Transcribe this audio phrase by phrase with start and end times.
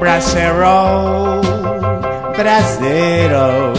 [0.00, 1.40] Brasero,
[2.36, 3.72] brasero.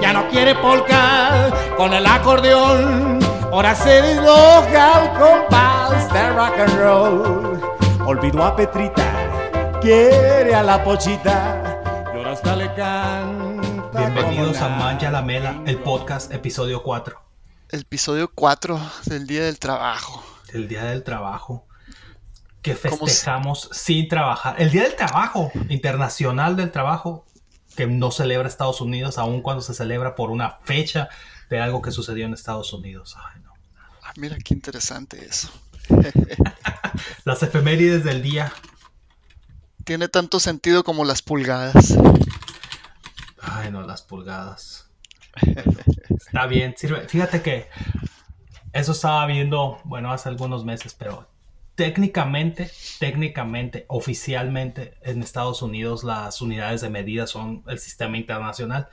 [0.00, 3.18] Ya no quiere polka con el acordeón.
[3.52, 7.60] Ahora se desloja al compás de rock and roll.
[8.06, 11.80] Olvidó a Petrita, quiere a la pochita.
[12.14, 13.98] Y ahora hasta le canta.
[13.98, 17.20] Bienvenidos a Mancha la Mela, el podcast, episodio 4,
[17.70, 20.22] El episodio 4 del Día del Trabajo.
[20.54, 21.66] el Día del Trabajo,
[22.62, 24.56] que ¿Cómo se- festejamos sin trabajar.
[24.60, 27.24] El Día del Trabajo, Internacional del Trabajo,
[27.76, 31.08] que no celebra Estados Unidos, aun cuando se celebra por una fecha
[31.50, 33.16] de algo que sucedió en Estados Unidos.
[33.16, 33.52] Ay, no.
[34.02, 35.48] Ah, mira qué interesante eso.
[37.24, 38.52] Las efemérides del día.
[39.84, 41.96] Tiene tanto sentido como las pulgadas.
[43.40, 44.90] Ay, no, las pulgadas.
[46.10, 47.08] Está bien, sirve.
[47.08, 47.68] Fíjate que
[48.72, 51.26] eso estaba viendo, bueno, hace algunos meses, pero
[51.78, 58.88] técnicamente, técnicamente, oficialmente en Estados Unidos las unidades de medida son el sistema internacional,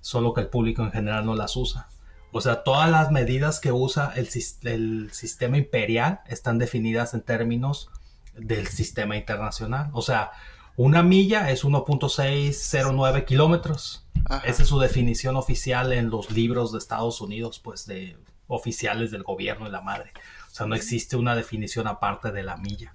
[0.00, 1.88] solo que el público en general no las usa.
[2.32, 7.20] O sea, todas las medidas que usa el, sis- el sistema imperial están definidas en
[7.20, 7.90] términos
[8.34, 9.90] del sistema internacional.
[9.92, 10.30] O sea,
[10.76, 14.06] una milla es 1.609 kilómetros.
[14.44, 18.16] Esa es su definición oficial en los libros de Estados Unidos, pues de
[18.46, 20.12] oficiales del gobierno y la madre.
[20.50, 22.92] O sea, no existe una definición aparte de la milla.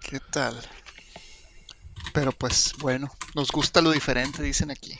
[0.00, 0.56] ¿Qué tal?
[2.12, 4.98] Pero pues bueno, nos gusta lo diferente, dicen aquí.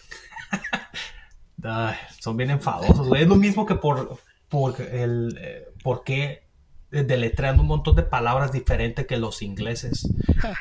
[1.63, 3.23] Ay, son bien enfadosos, güey.
[3.23, 6.49] Es lo mismo que por, por el eh, por qué
[6.91, 10.09] deletreando un montón de palabras diferentes que los ingleses.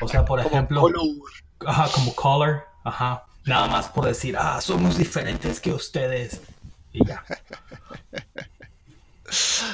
[0.02, 1.02] O sea, por Como ejemplo, color.
[1.66, 3.26] ajá, como color, ajá.
[3.46, 6.42] Nada más por decir, ah, somos diferentes que ustedes.
[6.92, 7.24] Y ya.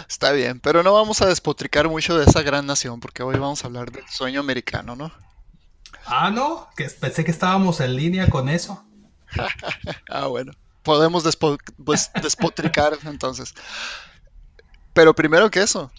[0.10, 3.64] Está bien, pero no vamos a despotricar mucho de esa gran nación porque hoy vamos
[3.64, 5.12] a hablar del sueño americano, ¿no?
[6.06, 8.84] Ah, no, que pensé que estábamos en línea con eso.
[10.10, 10.52] Ah, bueno.
[10.84, 13.54] Podemos despo- pues, despotricar entonces.
[14.94, 15.92] Pero primero que eso,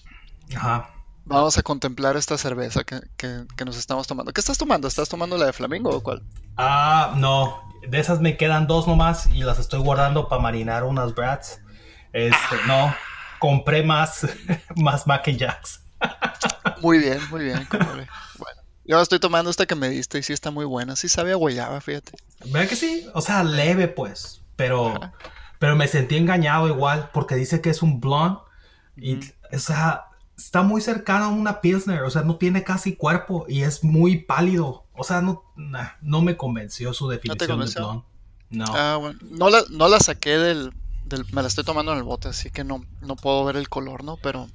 [0.54, 0.90] Ajá.
[1.24, 4.32] vamos a contemplar esta cerveza que, que- que nos estamos tomando.
[4.32, 4.86] ¿Qué estás tomando?
[4.88, 6.22] ¿Estás tomando la de Flamingo o cuál?
[6.56, 7.62] Ah, no.
[7.88, 11.60] De esas me quedan dos nomás y las estoy guardando para marinar unas brats.
[12.12, 12.94] Este, no.
[13.38, 14.26] Compré más,
[14.76, 15.80] más mac and jacks.
[16.82, 17.66] Muy bien, muy bien.
[17.70, 20.96] Bueno, yo estoy tomando esta que me diste y sí está muy buena.
[20.96, 22.12] Sí sabe a guayaba, fíjate.
[22.46, 23.06] ¿Verdad que sí?
[23.14, 24.42] O sea, leve pues.
[24.56, 24.94] Pero,
[25.58, 28.40] pero me sentí engañado igual porque dice que es un blonde
[28.96, 29.20] y,
[29.52, 32.02] o sea, está muy cercano a una Pilsner.
[32.02, 34.86] O sea, no tiene casi cuerpo y es muy pálido.
[34.94, 37.82] O sea, no, nah, no me convenció su definición de convenció?
[37.82, 38.04] blonde.
[38.48, 38.64] No.
[38.68, 39.18] Ah, bueno.
[39.22, 40.72] No la, no la saqué del,
[41.06, 43.68] del- Me la estoy tomando en el bote, así que no, no puedo ver el
[43.68, 44.16] color, ¿no?
[44.18, 44.48] Pero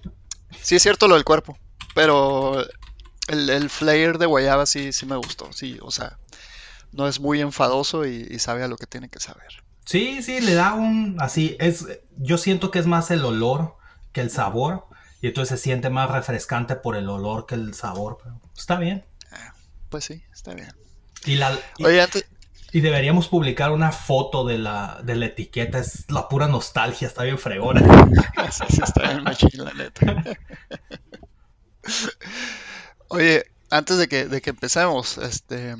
[0.62, 1.58] sí es cierto lo del cuerpo.
[1.96, 2.64] Pero
[3.28, 5.52] el, el flair de guayaba sí, sí me gustó.
[5.54, 6.18] Sí, o sea,
[6.92, 9.64] no es muy enfadoso y, y sabe a lo que tiene que saber.
[9.86, 11.86] Sí, sí, le da un así, es,
[12.18, 13.76] yo siento que es más el olor
[14.14, 14.86] que el sabor
[15.22, 19.06] y entonces se siente más refrescante por el olor que el sabor, pero está bien.
[19.90, 20.72] Pues sí, está bien.
[21.26, 22.26] Y, la, y, Oye, antes,
[22.72, 27.24] y deberíamos publicar una foto de la, de la etiqueta, es la pura nostalgia, está
[27.24, 27.82] bien fregona.
[28.52, 30.24] Sí, sí está bien machín, la neta.
[33.08, 35.78] Oye, antes de que, de que empecemos, este,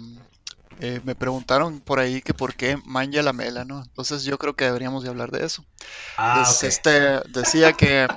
[0.80, 3.84] eh, me preguntaron por ahí que por qué manja la mela, ¿no?
[3.84, 5.66] Entonces yo creo que deberíamos de hablar de eso.
[6.18, 8.08] Ah, este, decía que,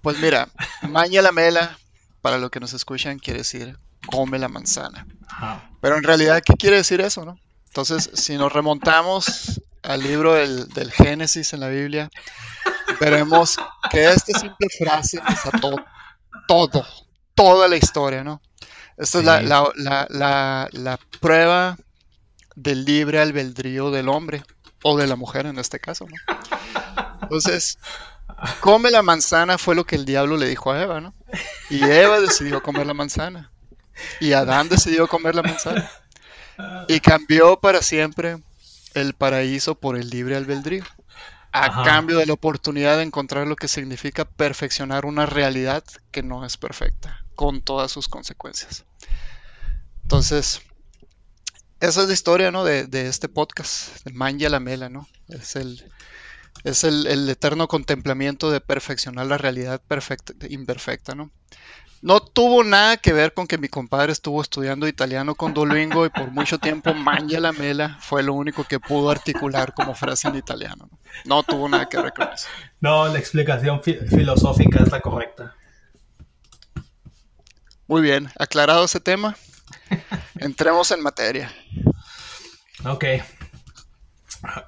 [0.00, 0.48] pues mira,
[0.88, 1.78] manja la mela,
[2.22, 5.06] para lo que nos escuchan, quiere decir come la manzana.
[5.28, 5.70] Ajá.
[5.82, 7.38] Pero en realidad, ¿qué quiere decir eso, no?
[7.80, 12.10] Entonces, si nos remontamos al libro del, del Génesis en la Biblia,
[12.98, 13.56] veremos
[13.88, 15.76] que esta simple frase desató
[16.48, 16.84] todo,
[17.36, 18.42] toda la historia, ¿no?
[18.96, 19.46] Esta es la, Sí.
[19.46, 21.76] la- la- la- la prueba
[22.56, 24.42] del libre albedrío del hombre,
[24.82, 26.16] o de la mujer en este caso, ¿no?
[27.22, 27.78] Entonces,
[28.58, 31.14] come la manzana fue lo que el diablo le dijo a Eva, ¿no?
[31.70, 33.52] Y Eva decidió comer la manzana.
[34.18, 35.88] Y Adán decidió comer la manzana.
[36.88, 38.38] Y cambió para siempre
[38.94, 40.84] el paraíso por el libre albedrío.
[41.52, 41.82] A Ajá.
[41.82, 46.56] cambio de la oportunidad de encontrar lo que significa perfeccionar una realidad que no es
[46.58, 48.84] perfecta, con todas sus consecuencias.
[50.02, 50.60] Entonces,
[51.80, 52.64] esa es la historia, ¿no?
[52.64, 55.08] De, de este podcast, de Manja la Mela, ¿no?
[55.28, 55.90] Es el,
[56.64, 61.30] es el, el eterno contemplamiento de perfeccionar la realidad perfecta, imperfecta, ¿no?
[62.00, 66.10] No tuvo nada que ver con que mi compadre estuvo estudiando italiano con Duolingo y
[66.10, 70.36] por mucho tiempo Manja la Mela fue lo único que pudo articular como frase en
[70.36, 70.88] italiano.
[71.24, 72.46] No, no tuvo nada que ver con eso.
[72.80, 75.54] No, la explicación fi- filosófica es la correcta.
[77.88, 79.36] Muy bien, aclarado ese tema.
[80.36, 81.52] Entremos en materia.
[82.86, 83.04] Ok.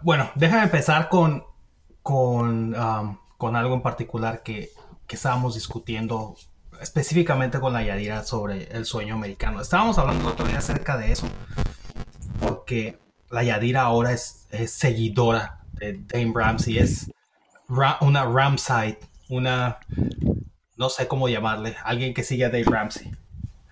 [0.01, 1.45] Bueno, déjame empezar con,
[2.03, 4.71] con, um, con algo en particular que,
[5.07, 6.35] que estábamos discutiendo
[6.81, 9.61] específicamente con la Yadira sobre el sueño americano.
[9.61, 11.29] Estábamos hablando otro día acerca de eso,
[12.41, 12.99] porque
[13.31, 17.11] la Yadira ahora es, es seguidora de Dame Ramsey, es
[17.69, 18.99] una Ramside,
[19.29, 19.79] una,
[20.77, 23.13] no sé cómo llamarle, alguien que sigue a Dave Ramsey.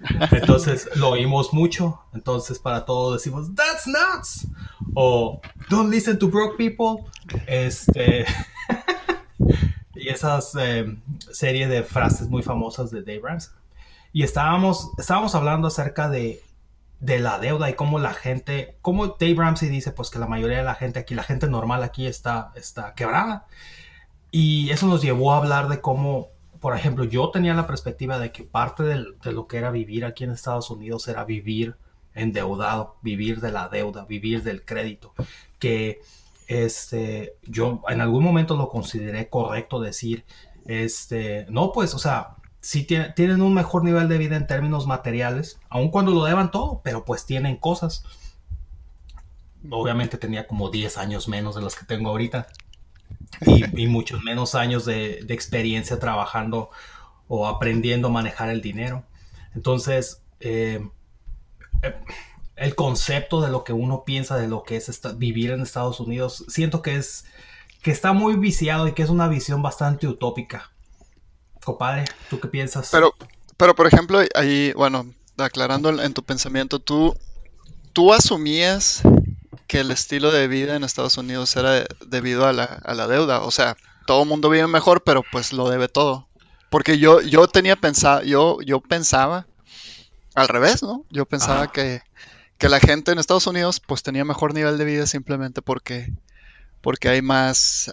[0.31, 4.47] Entonces lo oímos mucho, entonces para todos decimos, that's nuts,
[4.95, 7.05] o don't listen to broke people,
[7.49, 8.25] este...
[9.99, 10.97] y esas eh,
[11.31, 13.53] series de frases muy famosas de Dave Ramsey.
[14.13, 16.41] Y estábamos, estábamos hablando acerca de,
[17.01, 20.59] de, la deuda y cómo la gente, cómo Dave Ramsey dice pues que la mayoría
[20.59, 23.47] de la gente aquí, la gente normal aquí está, está quebrada.
[24.31, 26.29] Y eso nos llevó a hablar de cómo,
[26.61, 30.05] por ejemplo, yo tenía la perspectiva de que parte de, de lo que era vivir
[30.05, 31.77] aquí en Estados Unidos era vivir
[32.15, 35.15] endeudado, vivir de la deuda, vivir del crédito,
[35.59, 36.01] que
[36.49, 40.25] este, yo en algún momento lo consideré correcto decir,
[40.65, 45.61] este, no, pues, o sea, sí tienen un mejor nivel de vida en términos materiales,
[45.69, 48.05] aun cuando lo deban todo, pero pues tienen cosas.
[49.71, 52.47] Obviamente tenía como 10 años menos de los que tengo ahorita
[53.43, 56.71] y, muchos menos años de, experiencia trabajando
[57.29, 59.05] o aprendiendo a manejar el dinero.
[59.55, 60.89] Entonces, eh,
[61.83, 61.95] eh,
[62.59, 66.45] el concepto de lo que uno piensa de lo que es vivir en Estados Unidos,
[66.49, 67.25] siento que es
[67.83, 70.73] que está muy viciado y que es una visión bastante utópica.
[71.65, 72.89] Compadre, ¿tú qué piensas?
[72.91, 73.15] Pero,
[73.57, 75.07] pero por ejemplo, ahí, bueno,
[75.37, 77.17] aclarando en tu pensamiento, tú,
[77.93, 79.03] tú asumías
[79.69, 83.43] que el estilo de vida en Estados Unidos era debido a la, a la deuda.
[83.43, 83.77] O sea,
[84.07, 86.29] todo el mundo vive mejor, pero pues lo debe todo.
[86.71, 89.47] Porque yo, yo tenía pensado, yo, yo pensaba
[90.35, 91.05] al revés, ¿no?
[91.11, 92.03] Yo pensaba que
[92.59, 96.13] que la gente en Estados Unidos pues tenía mejor nivel de vida simplemente porque,
[96.81, 97.93] porque hay más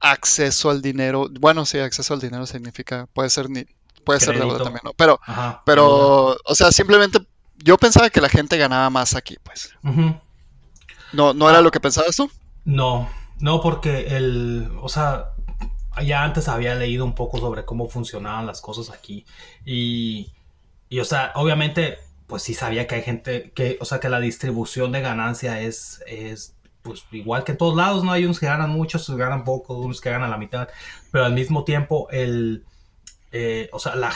[0.00, 1.28] acceso al dinero.
[1.40, 3.66] Bueno, sí, acceso al dinero significa, puede ser ni,
[4.04, 4.92] puede ser deuda también, ¿no?
[4.94, 5.20] Pero,
[5.66, 7.18] pero, o sea, simplemente
[7.56, 9.70] yo pensaba que la gente ganaba más aquí, pues.
[11.12, 11.62] ¿No, ¿No era ah.
[11.62, 12.30] lo que pensabas tú?
[12.64, 15.32] No, no, porque el, o sea,
[16.04, 19.24] ya antes había leído un poco sobre cómo funcionaban las cosas aquí
[19.64, 20.32] y,
[20.88, 24.20] y o sea, obviamente pues sí sabía que hay gente que, o sea, que la
[24.20, 28.12] distribución de ganancia es, es pues igual que en todos lados, ¿no?
[28.12, 30.68] Hay unos que ganan mucho, otros que ganan poco, unos que ganan la mitad,
[31.10, 32.64] pero al mismo tiempo el,
[33.32, 34.12] eh, o sea, la,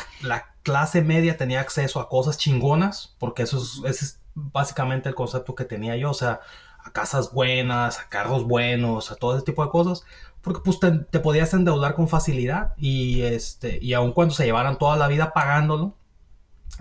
[0.63, 5.55] clase media tenía acceso a cosas chingonas, porque eso es, ese es básicamente el concepto
[5.55, 6.41] que tenía yo, o sea,
[6.85, 10.05] a casas buenas, a carros buenos, a todo ese tipo de cosas,
[10.43, 14.79] porque pues te, te podías endeudar con facilidad y este, y aun cuando se llevaran
[14.79, 15.97] toda la vida pagándolo,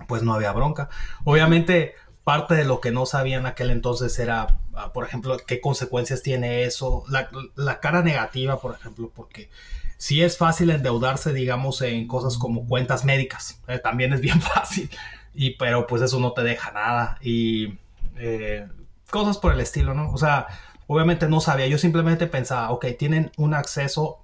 [0.06, 0.88] pues no había bronca.
[1.24, 1.94] Obviamente,
[2.28, 6.22] parte de lo que no sabía en aquel entonces era, ah, por ejemplo, qué consecuencias
[6.22, 9.48] tiene eso, la, cara negativa, por ejemplo, porque
[9.96, 14.90] si es fácil endeudarse, digamos, en cosas como cuentas médicas, eh, también es bien fácil,
[15.32, 17.78] y, pero pues eso no te deja nada, y
[18.16, 18.68] eh,
[19.08, 20.12] cosas por el estilo, ¿no?
[20.12, 20.48] O sea,
[20.86, 24.18] obviamente no sabía, yo simplemente pensaba, ok, tienen un acceso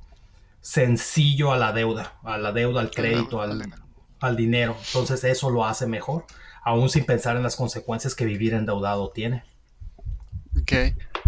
[0.61, 3.63] sencillo a la deuda, a la deuda, al crédito, al,
[4.25, 4.77] al dinero.
[4.87, 6.25] Entonces eso lo hace mejor,
[6.63, 9.45] aún sin pensar en las consecuencias que vivir endeudado tiene.
[10.61, 10.73] Ok,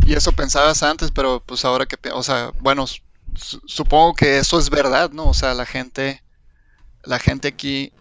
[0.07, 2.87] y eso pensabas antes, pero pues ahora que, o sea, bueno,
[3.35, 5.29] supongo que eso es verdad, ¿no?
[5.29, 6.23] O sea, la gente,
[7.05, 7.93] la gente aquí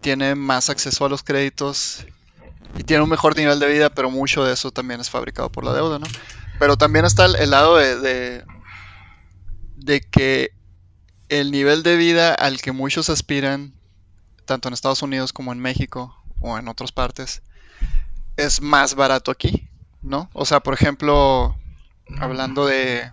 [0.00, 2.06] tiene más acceso a los créditos
[2.76, 5.64] y tiene un mejor nivel de vida, pero mucho de eso también es fabricado por
[5.64, 6.06] la deuda, ¿no?
[6.58, 8.44] Pero también está el, lado de, de,
[9.76, 10.52] de, que
[11.28, 13.72] el nivel de vida al que muchos aspiran
[14.48, 17.42] tanto en Estados Unidos como en México o en otras partes,
[18.36, 19.68] es más barato aquí,
[20.00, 20.30] ¿no?
[20.32, 21.54] O sea, por ejemplo,
[22.18, 23.12] hablando de,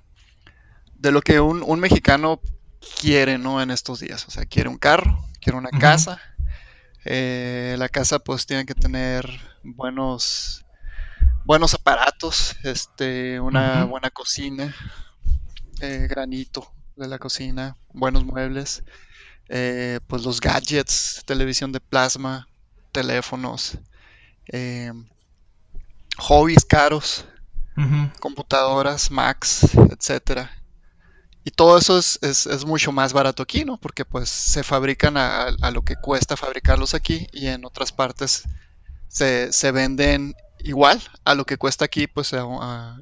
[0.95, 2.39] de lo que un, mexicano
[3.01, 3.61] quiere, ¿no?
[3.61, 6.21] En estos días, o sea, quiere un carro, quiere una casa.
[7.03, 9.29] Eh, la casa pues tiene que tener
[9.61, 10.65] buenos
[11.43, 14.73] buenos aparatos, este, una buena cocina,
[15.81, 18.83] eh, granito de la cocina, buenos muebles.
[19.49, 22.47] Eh, pues los gadgets, televisión de plasma,
[22.91, 23.77] teléfonos,
[24.47, 24.91] eh,
[26.17, 27.25] hobbies caros,
[28.19, 30.49] computadoras, Macs, etcétera.
[31.43, 33.77] Y todo eso es, es, mucho más barato aquí, ¿no?
[33.77, 38.43] Porque pues se fabrican a, lo que cuesta fabricarlos aquí y en otras partes
[39.09, 42.31] se, se venden igual a lo que cuesta aquí, pues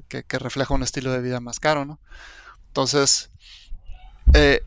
[0.08, 1.98] que, que, refleja un estilo de vida más caro, ¿no?
[2.66, 3.30] Entonces,
[4.34, 4.62] eh,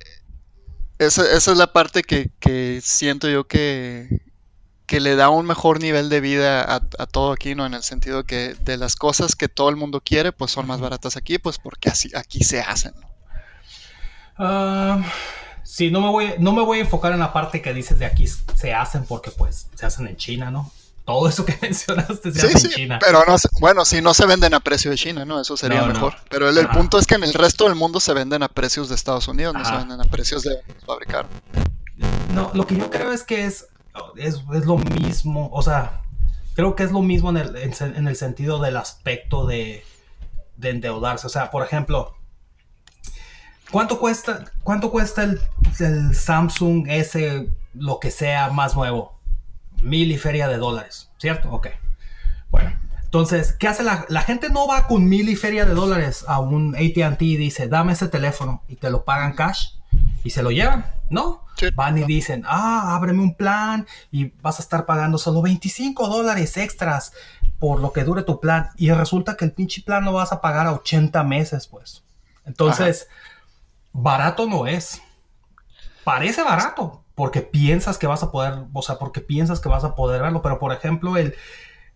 [1.00, 4.22] esa, esa es la parte que, siento yo que,
[4.86, 7.66] que le da un mejor nivel de vida a, a, todo aquí, ¿no?
[7.66, 10.80] En el sentido que de las cosas que todo el mundo quiere, pues son más
[10.80, 12.94] baratas aquí, pues porque así aquí se hacen.
[14.40, 15.02] Uh,
[15.64, 18.06] sí, no me, voy, no me voy a enfocar en la parte que dices de
[18.06, 20.72] aquí se hacen porque pues se hacen en China, ¿no?
[21.08, 23.00] Todo eso que mencionaste se sí, hace sí, en China.
[23.00, 25.40] Pero no, bueno, si no se venden a precio de China, ¿no?
[25.40, 25.94] Eso sería No, no.
[25.94, 26.16] mejor.
[26.30, 28.96] Pero el, punto es que en el resto del mundo se venden a precios de
[28.96, 31.26] Estados Unidos, no se venden a precios de fabricar.
[32.34, 33.68] No, lo que yo creo es que es,
[34.18, 36.02] es, es lo mismo, o sea,
[36.56, 39.86] creo que es lo mismo en el, en el sentido del aspecto de,
[40.58, 41.26] de endeudarse.
[41.26, 42.18] O sea, por ejemplo,
[43.72, 45.40] ¿cuánto cuesta, cuánto cuesta el,
[45.80, 49.17] el Samsung S, lo que sea más nuevo?
[49.82, 51.52] Mil y feria de dólares, ¿cierto?
[51.52, 51.68] Ok.
[52.50, 52.72] Bueno,
[53.08, 54.50] entonces, ¿qué hace la, la gente?
[54.50, 58.10] No va con mil y feria de dólares a un ATT y dice, dame ese
[58.10, 59.70] teléfono y te lo pagan cash
[60.24, 61.46] y se lo llevan, ¿no?
[61.56, 61.68] Sí.
[61.74, 66.58] Van y dicen, ah, ábreme un plan y vas a estar pagando solo 25 dólares
[66.58, 67.14] extras
[67.60, 68.70] por lo que dure tu plan.
[68.76, 72.04] Y resulta que el pinche plan lo vas a pagar a 80 meses, pues.
[72.46, 73.08] Entonces,
[73.94, 75.02] barato no es.
[76.04, 79.96] Parece barato porque piensas que vas a poder, o sea, porque piensas que vas a
[79.96, 80.44] poder verlo.
[80.44, 81.34] Pero, por ejemplo, el,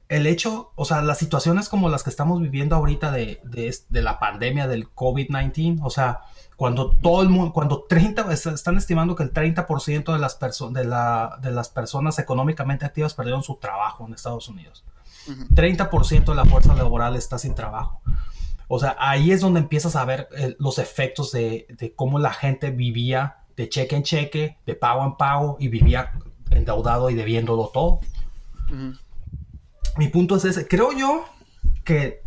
[0.10, 4.18] el hecho, o sea, las situaciones como las que estamos viviendo ahorita de, de, la
[4.18, 6.22] pandemia del COVID-19, o sea,
[6.56, 10.40] cuando todo el mundo, cuando 30, es- están estimando que el 30% de las,
[10.74, 14.84] de, la, de las personas económicamente activas perdieron su trabajo en Estados Unidos.
[15.28, 15.54] Ujú.
[15.54, 18.02] 30% de la fuerza laboral está sin trabajo.
[18.68, 22.34] O sea, ahí es donde empiezas a ver eh, los efectos de, de cómo la
[22.34, 26.12] gente vivía de cheque en cheque, de pago en pago y vivía
[26.50, 28.00] endeudado y debiéndolo todo
[28.72, 28.94] Ujú.
[29.98, 30.68] mi punto es ese.
[30.68, 31.26] Creo yo
[31.84, 32.22] que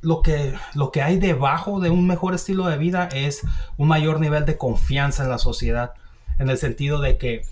[0.00, 3.42] lo que, lo que hay debajo de un mejor estilo de vida es
[3.76, 5.92] un mayor nivel de confianza en la sociedad.
[6.38, 7.44] En el sentido de que,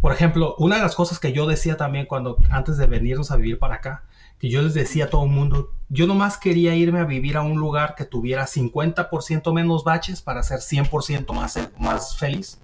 [0.00, 3.36] por ejemplo, una de las cosas que yo decía también cuando antes de venirnos a
[3.36, 4.04] vivir para acá,
[4.38, 7.42] que yo les decía a todo el mundo, yo nomás quería irme a vivir a
[7.42, 12.58] un lugar que tuviera 50% menos baches para ser 100% más, más feliz.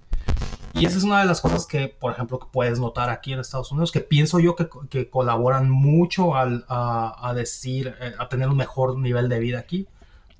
[0.73, 3.39] Y esa es una de las cosas que, por ejemplo, que puedes notar aquí en
[3.39, 8.49] Estados Unidos, que pienso yo que, colaboran mucho al, a, a decir, eh, a tener
[8.49, 9.87] un mejor nivel de vida aquí.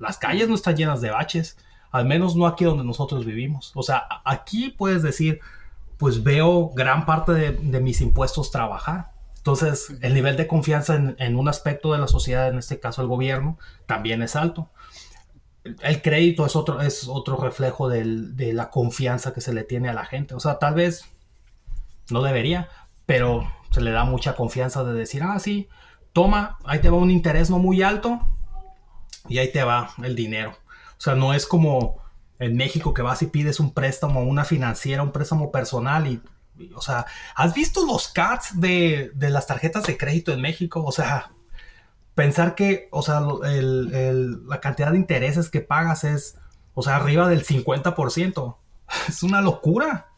[0.00, 1.56] Las calles no están llenas de baches,
[1.92, 3.70] al menos no aquí donde nosotros vivimos.
[3.76, 5.38] O sea, aquí puedes decir,
[5.98, 9.12] pues veo gran parte de, de mis impuestos trabajar.
[9.36, 13.02] Entonces, el nivel de confianza en, en un aspecto de la sociedad, en este caso
[13.02, 14.68] el gobierno, también es alto
[15.64, 19.94] el crédito es otro, es otro reflejo de la confianza que se le tiene a
[19.94, 20.34] la gente.
[20.34, 21.06] O sea, tal vez
[22.10, 22.68] no debería,
[23.06, 25.68] pero se le da mucha confianza de decir, ah, sí,
[26.12, 28.20] toma, ahí te va un interés no muy alto
[29.28, 30.50] y ahí te va el dinero.
[30.98, 32.02] O sea, no es como
[32.38, 36.20] en México que vas y pides un préstamo una financiera, un préstamo personal y,
[36.74, 40.84] o sea, ¿has visto los CATs de, de las tarjetas de crédito en México?
[40.84, 41.30] O sea,
[42.14, 46.36] pensar que, o sea, el- el- la cantidad de intereses que pagas es,
[46.74, 48.56] o sea, arriba del 50%.
[49.08, 50.08] Es una locura.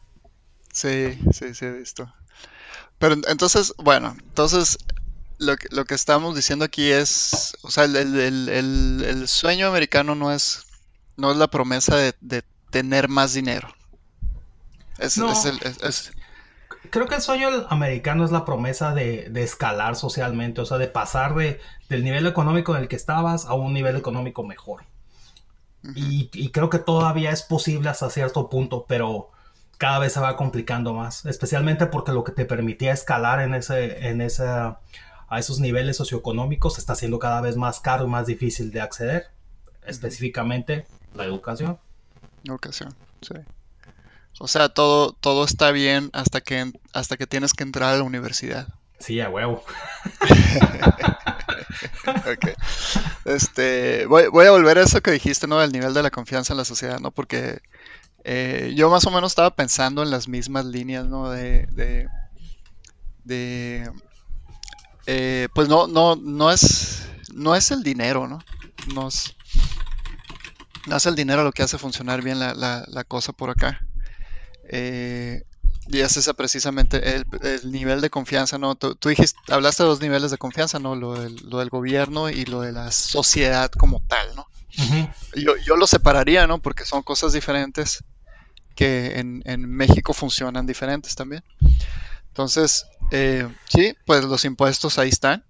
[0.71, 2.13] Sí, sí, sí, he visto.
[2.99, 4.77] Pero en- entonces, bueno, entonces
[5.39, 10.31] lo que, lo que estamos diciendo aquí es, o sea, el, el- sueño americano no
[10.31, 10.65] es,
[11.15, 13.69] no es la promesa de, de tener más dinero.
[14.97, 15.31] Es, No.
[15.31, 15.45] es-
[15.81, 16.11] es-
[16.89, 20.87] Creo que el sueño americano es la promesa de, de escalar socialmente, o sea, de
[20.87, 24.83] pasar de, del nivel económico en el que estabas a un nivel económico mejor.
[25.95, 29.31] Y, y creo que todavía es posible hasta cierto punto, pero
[29.77, 34.07] cada vez se va complicando más, especialmente porque lo que te permitía escalar en ese,
[34.09, 34.79] en esa,
[35.27, 39.27] a esos niveles socioeconómicos está haciendo cada vez más caro y más difícil de acceder,
[39.85, 41.77] específicamente la educación.
[42.49, 43.35] ocasión, sí.
[44.39, 48.03] O sea, todo, todo está bien hasta que, hasta que tienes que entrar a la
[48.03, 48.67] universidad.
[48.99, 49.63] Sí, a huevo.
[53.25, 55.59] Este, voy, voy a volver a eso que dijiste, ¿no?
[55.59, 57.11] Del nivel de la confianza en la sociedad, ¿no?
[57.11, 57.59] Porque
[58.23, 61.29] eh, yo más o menos estaba pensando en las mismas líneas, ¿no?
[61.29, 62.07] De, de,
[63.23, 63.91] de,
[65.05, 68.39] eh, pues no, no, no es, no es el dinero, ¿no?
[68.93, 69.35] No es,
[70.87, 73.81] no es el dinero lo que hace funcionar bien la, la- la cosa por acá.
[74.69, 75.43] Eh,
[75.89, 78.75] y es esa precisamente el, el nivel de confianza, ¿no?
[78.75, 80.95] Tú, tú dijiste, hablaste de dos niveles de confianza, ¿no?
[80.95, 84.47] Lo del, lo del gobierno y lo de la sociedad como tal, ¿no?
[85.35, 86.59] Yo, yo lo separaría, ¿no?
[86.59, 88.03] Porque son cosas diferentes
[88.75, 91.43] que en, en México funcionan diferentes también.
[92.27, 95.43] Entonces, eh, sí, pues los impuestos ahí están.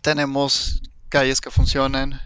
[0.00, 0.80] Tenemos
[1.10, 2.20] calles que funcionan.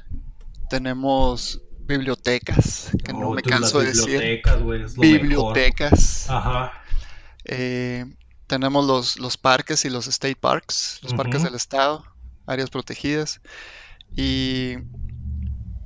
[0.69, 4.07] Tenemos bibliotecas, que no Oh, me canso de decir.
[4.07, 5.21] bibliotecas, güey, es lo mejor.
[5.21, 6.31] Bibliotecas.
[6.31, 6.73] Ajá.
[7.45, 8.05] Eh,
[8.47, 12.05] tenemos los, los parques y los state parks, los parques del estado,
[12.47, 13.41] áreas protegidas.
[14.17, 14.77] Y,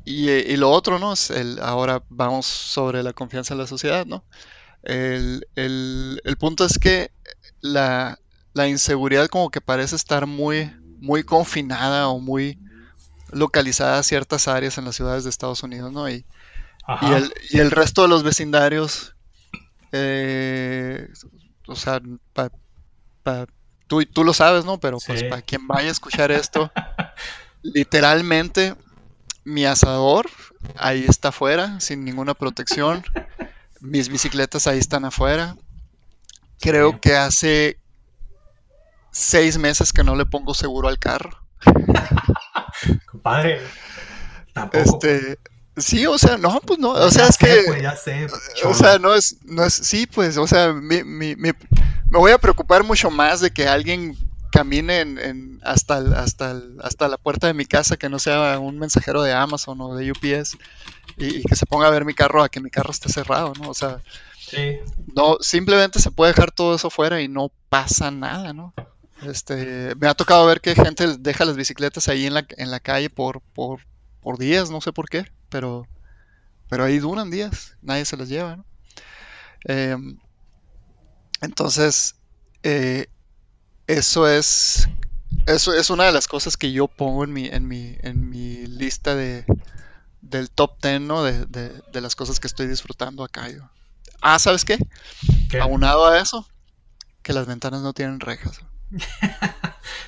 [0.04, 1.12] y, eh, y lo otro, ¿no?
[1.12, 4.24] Es el, ahora vamos sobre la confianza en la sociedad, ¿no?
[4.82, 7.10] El, el- el punto es que
[7.60, 8.18] la,
[8.52, 10.70] la inseguridad como que parece estar muy,
[11.00, 12.58] muy confinada o muy
[13.34, 16.08] localizada a ciertas áreas en las ciudades de Estados Unidos, ¿no?
[16.08, 16.24] Y,
[17.02, 19.14] el, y el resto de los vecindarios,
[19.92, 21.08] eh,
[21.66, 22.00] o sea,
[22.32, 22.50] pa-
[23.22, 23.46] pa-
[23.86, 24.78] tú, tú lo sabes, ¿no?
[24.78, 26.70] Pero pues para quien vaya a escuchar esto,
[27.62, 28.74] literalmente
[29.44, 30.26] mi asador
[30.76, 33.04] ahí está afuera, sin ninguna protección.
[33.80, 35.56] Mis bicicletas ahí están afuera.
[36.60, 36.98] Creo Sí.
[37.02, 37.78] que hace
[39.10, 41.38] seis meses que no le pongo seguro al carro.
[43.06, 43.60] Compadre,
[44.52, 44.98] tampoco.
[45.00, 45.38] Este,
[45.76, 48.26] sí, o sea, no, pues no, o Ya sea, es sé, que, pues, ya sé,
[48.64, 51.52] o sea, no es, no es, sí, pues, o sea, mi, mi- mi-
[52.10, 54.16] me voy a preocupar mucho más de que alguien
[54.52, 58.18] camine en, en- hasta, el- hasta, el- hasta la puerta de mi casa que no
[58.20, 60.56] sea un mensajero de Amazon o de UPS
[61.18, 63.52] y, y que se ponga a ver mi carro a que mi carro esté cerrado,
[63.60, 63.70] ¿no?
[63.70, 63.98] O sea,
[64.38, 64.76] Sí.
[65.16, 68.74] no, simplemente se puede dejar todo eso fuera y no pasa nada, ¿no?
[69.22, 72.80] Este, me ha tocado ver que gente deja las bicicletas ahí en la, en la
[72.80, 73.80] calle por, por,
[74.20, 75.86] por días, no sé por qué, pero,
[76.68, 78.64] pero ahí duran días, nadie se las lleva, ¿no?
[79.64, 80.18] Em,
[81.40, 82.16] entonces,
[82.62, 83.06] eh,
[83.86, 84.88] eso es,
[85.46, 88.66] eso es una de las cosas que yo pongo en mi, en mi, en mi
[88.66, 89.44] lista de,
[90.20, 91.22] del top 10, ¿no?
[91.22, 93.70] De, de, de las cosas que estoy disfrutando acá yo.
[94.20, 94.78] Ah, ¿sabes qué?
[95.50, 95.60] ¿Qué?
[95.60, 96.46] Aunado a eso,
[97.22, 98.60] que las ventanas no tienen rejas.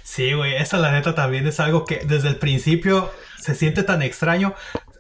[0.03, 4.01] Sí, güey, esa la neta también es algo que desde el principio se siente tan
[4.01, 4.55] extraño.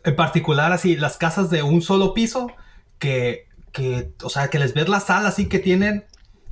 [0.05, 2.53] En particular, así, las casas de un solo piso,
[2.99, 6.05] que, que o sea, que les ves la sala así que tienen,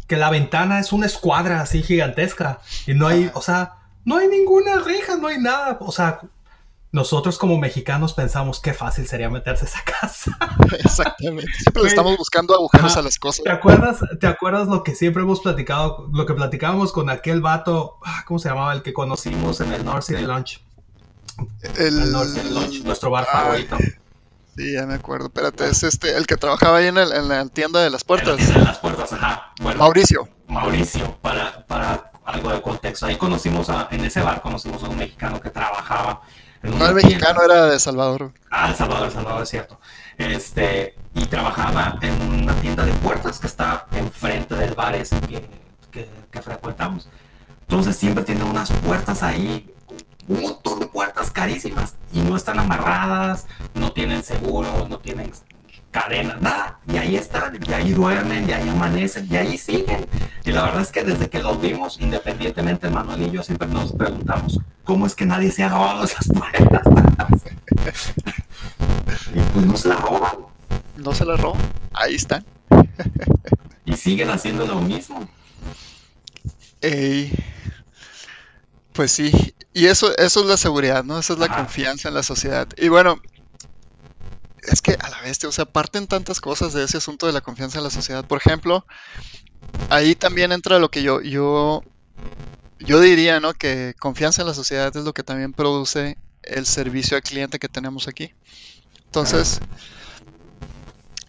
[0.06, 2.60] que la ventana es una escuadra así gigantesca.
[2.86, 3.74] Y no hay, o sea,
[4.04, 5.76] no hay ninguna reja, no hay nada.
[5.80, 6.20] O sea,
[6.94, 10.38] nosotros como mexicanos pensamos qué fácil sería meterse a esa casa.
[10.78, 11.50] Exactamente.
[11.58, 13.00] Siempre le estamos buscando agujeros Ajá.
[13.00, 13.42] a las cosas.
[13.42, 16.08] ¿Te acuerdas, ¿Te acuerdas lo que siempre hemos platicado?
[16.12, 18.72] Lo que platicábamos con aquel vato, ah, ¿cómo se llamaba?
[18.72, 20.62] El que conocimos en el North City Lunch.
[21.76, 23.76] El, El North City Lunch, nuestro bar Ah, favorito.
[24.56, 25.26] Sí, ya me acuerdo.
[25.26, 28.38] Espérate, es este, el que trabajaba ahí en, el- en la tienda de las puertas.
[28.38, 29.52] En las puertas, ajá.
[29.60, 30.28] Bueno, Mauricio.
[30.46, 33.06] Mauricio, para, para algo de contexto.
[33.06, 36.22] Ahí conocimos a, en ese bar conocimos a un mexicano que trabajaba
[36.64, 38.32] No, el mexicano era de Salvador.
[38.50, 39.80] Ah, El Salvador, El Salvador, es cierto.
[40.16, 45.46] Este, y trabajaba en una tienda de puertas que está enfrente del bar ese que,
[45.90, 47.08] que, que frecuentamos.
[47.62, 49.70] Entonces siempre tiene unas puertas ahí,
[50.28, 55.30] un montón de puertas carísimas y no están amarradas, no tienen seguro, no tienen
[55.94, 56.80] cadenas, nada.
[56.92, 60.04] Y ahí están, y ahí duermen, y ahí amanecen, y ahí siguen.
[60.44, 63.92] Y la verdad es que desde que los vimos, independientemente Manuel y yo siempre nos
[63.92, 66.82] preguntamos, ¿cómo es que nadie se ha robado esas puertas?
[69.34, 70.32] y pues no se las roban.
[70.96, 71.56] No se la robó.
[71.92, 72.44] Ahí están.
[73.84, 75.28] Y siguen haciendo lo mismo.
[76.80, 77.32] Ey,
[78.92, 79.54] Pues sí.
[79.72, 81.20] Y eso, eso es la seguridad, ¿no?
[81.20, 82.68] Esa es la confianza en la sociedad.
[82.76, 83.20] Y bueno,
[84.68, 87.40] es que a la bestia, o sea, parten tantas cosas de ese asunto de la
[87.40, 88.24] confianza en la sociedad.
[88.24, 88.86] Por ejemplo,
[89.90, 91.82] ahí también entra lo que yo, yo,
[92.78, 93.54] yo diría, ¿no?
[93.54, 97.68] Que confianza en la sociedad es lo que también produce el servicio al cliente que
[97.68, 98.34] tenemos aquí.
[99.06, 99.60] Entonces,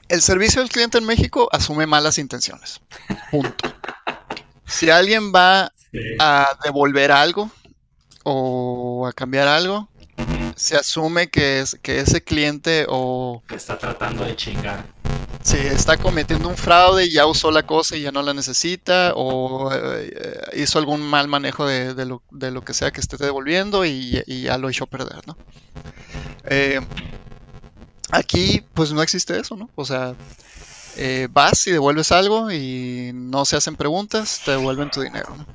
[0.09, 2.81] el servicio al cliente en México asume malas intenciones.
[3.31, 3.73] Punto.
[4.65, 5.71] Si alguien va
[6.19, 7.49] a devolver algo
[8.23, 9.87] o a cambiar algo,
[10.55, 14.85] se asume que, es, que ese cliente o Que está tratando de chingar.
[15.43, 19.13] si está cometiendo un fraude y ya usó la cosa y ya no la necesita
[19.15, 23.17] o eh, hizo algún mal manejo de, de lo, de lo que sea que esté
[23.17, 25.37] devolviendo y, y ya lo echó a perder, ¿no?
[26.45, 26.79] Eh,
[28.11, 29.69] aquí pues no existe eso, ¿no?
[29.75, 30.15] O sea,
[30.97, 35.45] eh, vas y devuelves algo y no se hacen preguntas, te devuelven tu dinero, ¿no?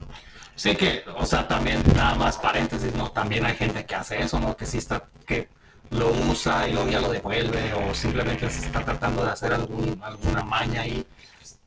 [0.60, 3.10] Sí que, o sea, también nada más paréntesis, ¿no?
[3.10, 4.54] También hay gente que hace eso, ¿no?
[4.58, 5.48] Que sí está, que
[5.88, 9.98] lo usa y luego ya lo devuelve o simplemente se está tratando de hacer algún,
[10.02, 11.06] alguna maña ahí.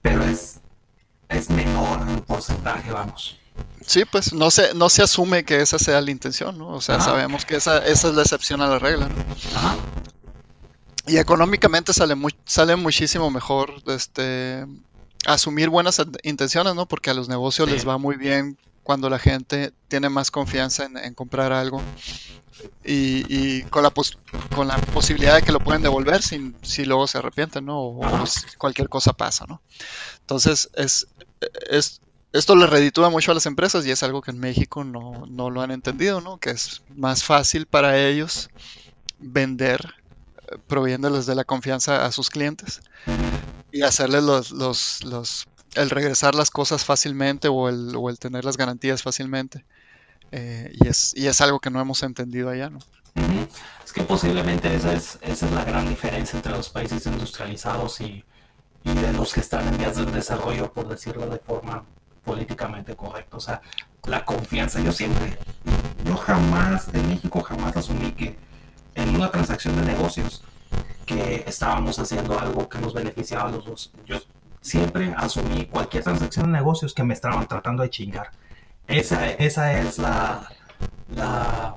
[0.03, 0.59] Pero es,
[1.27, 3.39] es menor en porcentaje, vamos.
[3.83, 6.67] Sí, pues no se, no se asume que esa sea la intención, ¿no?
[6.69, 7.05] O sea, Ajá.
[7.05, 9.15] sabemos que esa, esa es la excepción a la regla, ¿no?
[9.57, 9.75] Ajá.
[11.07, 14.67] Y económicamente sale, muy, sale muchísimo mejor este,
[15.25, 16.85] asumir buenas intenciones, ¿no?
[16.85, 17.73] Porque a los negocios Sí.
[17.73, 21.81] les va muy bien cuando la gente tiene más confianza en, en comprar algo
[22.83, 24.17] y, y con, la pos-
[24.55, 27.79] con la posibilidad de que lo pueden devolver sin, si luego se arrepienten, ¿no?
[27.79, 28.25] O, o Ajá.
[28.25, 29.61] si cualquier cosa pasa, ¿no?
[30.19, 31.07] Entonces, es,
[31.69, 32.01] es
[32.33, 35.49] esto le reditúa mucho a las empresas y es algo que en México no, no
[35.49, 36.37] lo han entendido, ¿no?
[36.39, 38.49] Que es más fácil para ellos
[39.19, 39.93] vender
[40.51, 42.81] eh, proveyéndoles de la confianza a sus clientes
[43.71, 48.45] y hacerles los, los, los, el regresar las cosas fácilmente o el, o el tener
[48.45, 49.65] las garantías fácilmente.
[50.31, 52.79] Eh, y, es, y es algo que no hemos entendido allá, ¿no?
[53.85, 58.25] Es que posiblemente esa es, esa es la gran diferencia entre los países industrializados y,
[58.83, 61.85] y de los que están en vías de desarrollo, por decirlo de forma
[62.23, 63.37] políticamente correcta.
[63.37, 63.61] O sea,
[64.05, 64.79] la confianza.
[64.81, 65.37] Yo siempre,
[66.05, 68.35] yo jamás, en México jamás asumí que
[68.95, 70.43] en una transacción de negocios
[71.05, 73.91] que estábamos haciendo algo que nos beneficiaba a los dos.
[74.05, 74.17] Yo
[74.63, 78.31] siempre asumí cualquier transacción de negocios que me estaban tratando de chingar.
[78.87, 80.49] Esa, esa es la,
[81.15, 81.75] la,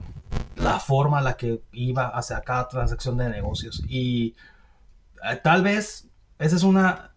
[0.81, 3.83] forma en la que iba hacia cada transacción de negocios.
[3.88, 4.37] Y
[5.29, 7.12] eh, tal vez esa es una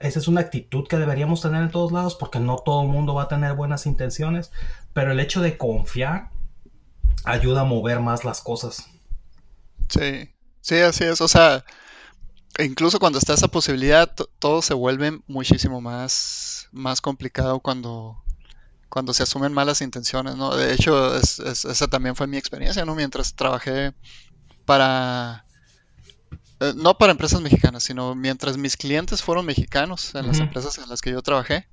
[0.00, 3.14] esa es una actitud que deberíamos tener en todos lados porque no todo el mundo
[3.14, 4.50] va a tener buenas intenciones,
[4.94, 6.30] pero el hecho de confiar
[7.24, 8.88] ayuda a mover más las cosas.
[9.88, 11.20] Sí, sí, así es.
[11.20, 11.64] O sea,
[12.64, 18.22] incluso cuando está esa posibilidad, todo se vuelve muchísimo más, más complicado cuando,
[18.88, 20.54] cuando se asumen malas intenciones, ¿no?
[20.54, 22.94] De hecho, esa también fue mi experiencia, ¿no?
[22.94, 23.94] Mientras trabajé
[24.64, 25.44] para
[26.60, 30.88] eh, no para empresas mexicanas, sino mientras mis clientes fueron mexicanos en las empresas en
[30.90, 31.66] las que yo trabajé,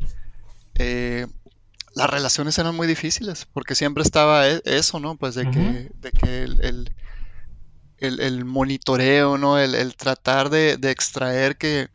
[0.76, 1.28] eh,
[1.94, 5.18] las relaciones eran muy difíciles, porque siempre estaba e, eso, ¿no?
[5.18, 6.96] Pues de que, de que el, el,
[8.46, 9.60] monitoreo, ¿no?
[9.60, 11.90] El, tratar de, extraer que,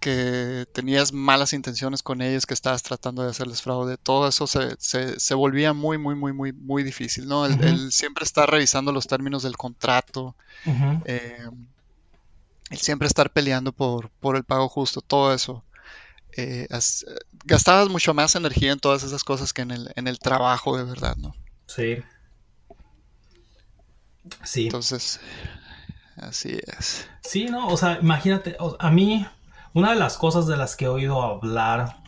[0.00, 4.76] que tenías malas intenciones con ellos, que estabas tratando de hacerles fraude, todo eso se,
[4.78, 7.46] se, volvía muy, muy, muy, muy, muy difícil, ¿no?
[7.46, 14.44] El, siempre estar revisando los términos del contrato, el siempre estar peleando por, por el
[14.44, 15.64] pago justo, todo eso.
[16.36, 16.68] Eh,
[17.44, 20.84] gastabas mucho más energía en todas esas cosas que en el, en el trabajo de
[20.84, 21.34] verdad, ¿no?
[21.66, 21.98] Sí.
[24.44, 24.64] Sí.
[24.66, 25.20] Entonces,
[26.16, 27.08] así es.
[27.22, 29.26] Sí, no, o sea, imagínate, a mí,
[29.74, 32.02] una de las cosas de las que he oído hablar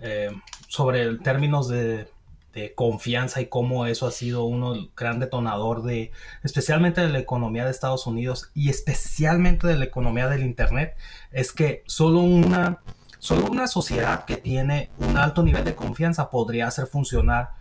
[0.00, 0.30] eh,
[0.68, 2.12] sobre términos de
[2.52, 7.64] de confianza y cómo eso ha sido uno gran detonador de especialmente de la economía
[7.64, 10.96] de Estados Unidos y especialmente de la economía del internet
[11.30, 12.80] es que solo una
[13.18, 17.52] solo una sociedad que tiene un alto nivel de confianza podría hacer funcionar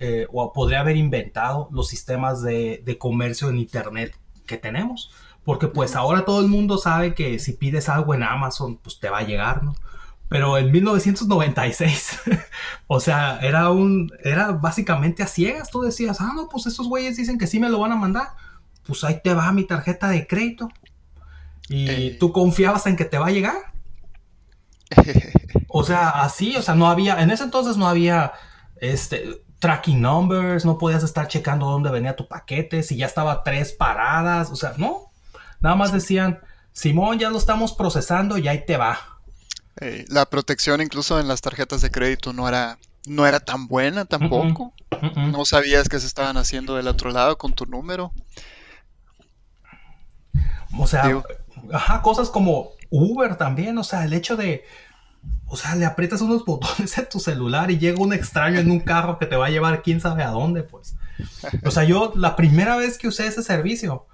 [0.00, 5.10] eh, o podría haber inventado los sistemas de, de comercio en internet que tenemos
[5.44, 9.08] porque pues ahora todo el mundo sabe que si pides algo en Amazon pues te
[9.08, 9.74] va a llegar no
[10.30, 12.20] pero en 1996,
[12.86, 15.70] o sea, era un, era básicamente a ciegas.
[15.70, 18.28] Tú decías, ah, no, pues esos güeyes dicen que sí me lo van a mandar.
[18.86, 20.68] Pues ahí te va mi tarjeta de crédito.
[21.68, 22.16] Y eh.
[22.20, 23.56] tú confiabas en que te va a llegar.
[25.68, 28.32] o sea, así, o sea, no había, en ese entonces no había,
[28.76, 33.72] este, tracking numbers, no podías estar checando dónde venía tu paquete, si ya estaba tres
[33.72, 35.12] paradas, o sea, no.
[35.60, 36.40] Nada más decían,
[36.72, 38.98] Simón, ya lo estamos procesando y ahí te va.
[39.80, 44.06] Eh, la protección incluso en las tarjetas de crédito no era, no era tan buena
[44.06, 44.72] tampoco.
[45.16, 48.12] No sabías que se estaban haciendo del otro lado con tu número.
[50.78, 51.22] O sea,
[51.72, 54.64] ajá, cosas como Uber también, o sea, el hecho de,
[55.52, 58.80] o sea, le aprietas unos botones en tu celular y llega un extraño en un
[58.80, 60.96] carro que te va a llevar quién sabe a dónde, pues.
[61.64, 64.06] O sea, yo la primera vez que usé ese servicio,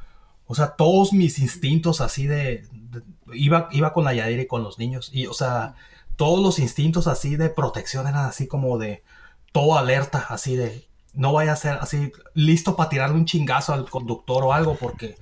[0.47, 2.67] o sea, todos mis instintos así de,
[3.35, 5.11] iba, iba con la Yadira y con los niños.
[5.13, 5.75] Y, o sea,
[6.17, 9.05] todos los instintos así de protección eran así como de
[9.53, 13.89] todo alerta, así de no vaya a ser así listo para tirarle un chingazo al
[13.91, 15.17] conductor o algo, porque,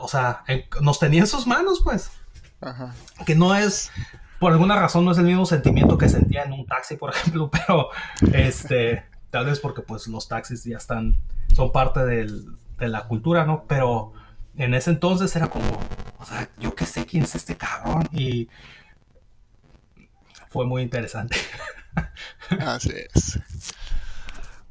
[0.00, 0.44] o sea,
[0.82, 2.10] nos tenía en sus manos, pues.
[3.26, 3.90] Que no es,
[4.44, 7.50] por alguna razón, no es el mismo sentimiento que sentía en un taxi, por ejemplo,
[7.50, 7.88] pero
[8.34, 11.16] este, tal vez porque pues los taxis ya están,
[11.56, 12.44] son parte del,
[12.76, 13.64] de la cultura, ¿no?
[13.66, 14.12] Pero
[14.58, 15.64] en ese entonces era como,
[16.18, 18.50] o sea, yo qué sé quién es este cabrón y
[20.50, 21.38] fue muy interesante.
[22.60, 23.38] Así es.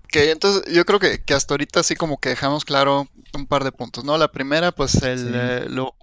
[0.03, 3.71] Ok, entonces yo creo que, hasta ahorita sí como que dejamos claro un par de
[3.71, 4.19] puntos, ¿no?
[4.19, 5.95] La primera, pues el, eh, lo,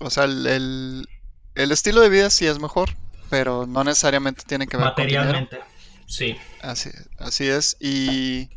[0.00, 1.06] o sea, el,
[1.54, 2.96] el, estilo de vida sí es mejor,
[3.30, 5.66] pero no necesariamente tiene que ver Materialmente, con
[6.06, 6.36] sí.
[6.60, 7.76] Así, así es.
[7.80, 8.50] Y,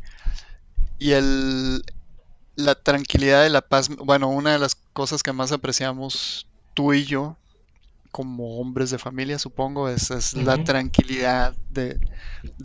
[0.98, 1.84] y el,
[2.56, 7.04] la tranquilidad y la paz, bueno, una de las cosas que más apreciamos tú y
[7.04, 7.38] yo
[8.10, 11.98] como hombres de familia, supongo, es, la tranquilidad de,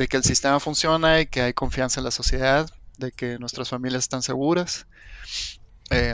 [0.08, 2.70] que el sistema funciona y que hay confianza en la sociedad,
[3.00, 4.86] de que nuestras familias están seguras.
[5.90, 6.14] Eh,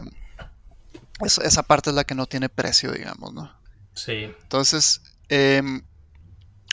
[1.25, 3.53] esa parte es la que no tiene precio, digamos, ¿no?
[3.93, 4.31] Sí.
[4.41, 5.83] Entonces, em,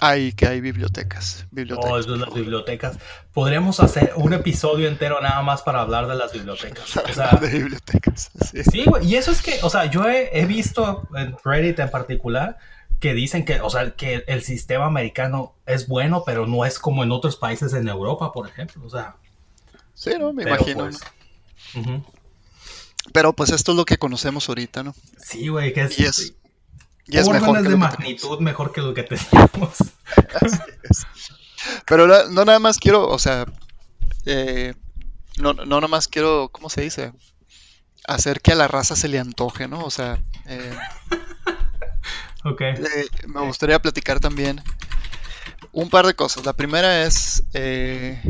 [0.00, 1.46] Ahí que hay bibliotecas.
[1.52, 2.98] bibliotecas Oh, eso de las bibliotecas.
[3.32, 6.96] Podríamos hacer un episodio entero nada más para hablar de las bibliotecas.
[7.08, 8.32] O sea, de bibliotecas.
[8.50, 8.64] Sí.
[8.64, 9.06] sí, güey.
[9.06, 12.58] Y eso es que, o sea, yo he, he visto en Reddit en particular
[12.98, 17.04] que dicen que, o sea, que el sistema americano es bueno, pero no es como
[17.04, 18.82] en otros países en Europa, por ejemplo.
[18.84, 19.14] O sea,
[19.94, 20.78] Sí, no, me imagino.
[20.80, 20.98] pues.
[23.12, 24.94] Pero pues esto es lo que conocemos ahorita, ¿no?
[25.18, 26.34] Sí, güey, que es, Y es,
[27.06, 29.50] y es mejor que de que magnitud mejor que lo que teníamos.
[29.52, 29.76] tenemos.
[31.86, 33.46] Pero la- no nada más quiero, o sea,
[34.26, 34.74] eh,
[35.38, 37.12] no, no nada más quiero, ¿cómo se dice?
[38.06, 39.84] Hacer que a la raza se le antoje, ¿no?
[39.84, 40.76] O sea, eh,
[42.60, 44.60] eh, me gustaría platicar también
[45.72, 46.44] un par de cosas.
[46.44, 48.20] La primera es, eh,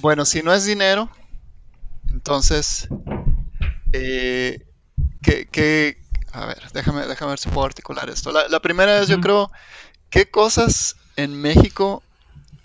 [0.00, 1.08] bueno, si no es dinero,
[2.10, 2.88] entonces,
[3.92, 4.66] ¿qué,
[5.22, 5.98] qué-
[6.32, 8.32] a ver, déjame, déjame ver si puedo articular esto.
[8.32, 9.50] La, la primera es, yo creo,
[10.10, 12.02] ¿qué cosas en México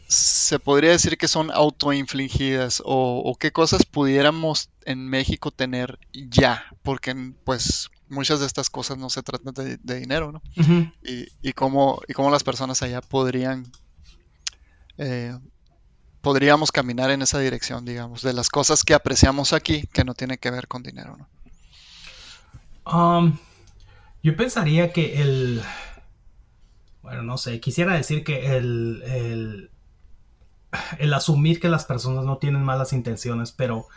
[0.07, 6.65] se podría decir que son autoinfligidas o, o qué cosas pudiéramos en México tener ya?
[6.83, 10.41] Porque, pues, muchas de estas cosas no se tratan de, de dinero, ¿no?
[11.01, 13.71] Y cómo, y cómo las personas allá podrían,
[14.97, 15.37] eh,
[16.21, 20.37] podríamos caminar en esa dirección, digamos, de las cosas que apreciamos aquí que no tienen
[20.37, 21.27] que ver con dinero, ¿no?
[22.85, 23.37] Um,
[24.23, 25.61] yo pensaría que el.
[27.01, 27.59] Bueno, no sé.
[27.59, 29.69] Quisiera decir que el,
[30.71, 31.13] el.
[31.13, 33.87] asumir que las personas no tienen malas intenciones, pero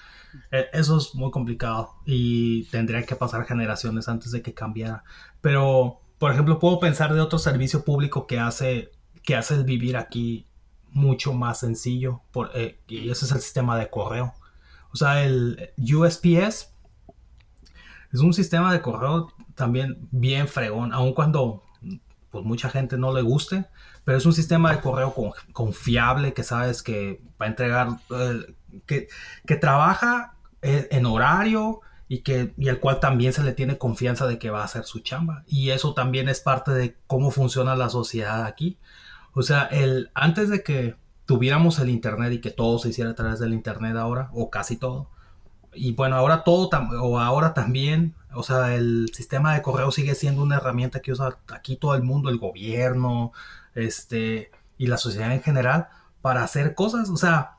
[0.51, 5.05] eh, eso es muy complicado y tendría que pasar generaciones antes de que cambiara.
[5.41, 8.91] Pero, por ejemplo, puedo pensar de otro servicio público que hace,
[9.23, 10.47] que hace el vivir aquí
[10.91, 14.35] mucho más sencillo, por, eh, y ese es el sistema de correo.
[14.93, 16.73] O sea, el USPS
[18.13, 21.65] es un sistema de correo también bien fregón, aun cuando
[22.31, 23.67] pues mucha gente no le guste,
[24.05, 28.55] pero es un sistema de correo con- confiable que sabes que va a entregar, eh,
[28.87, 29.09] que,
[29.47, 34.27] que trabaja eh, en horario y, que, y el cual también se le tiene confianza
[34.27, 35.43] de que va a hacer su chamba.
[35.47, 38.79] Y eso también es parte de cómo funciona la sociedad aquí.
[39.33, 43.15] O sea, el, antes de que tuviéramos el Internet y que todo se hiciera a
[43.15, 45.11] través del Internet ahora, o casi todo,
[45.73, 46.71] y bueno, ahora todo,
[47.03, 51.39] o ahora también, o sea, el sistema de correo sigue siendo una herramienta que usa
[51.49, 53.33] aquí todo el mundo, el gobierno,
[53.75, 55.89] este, y la sociedad en general,
[56.21, 57.57] para hacer cosas, o sea,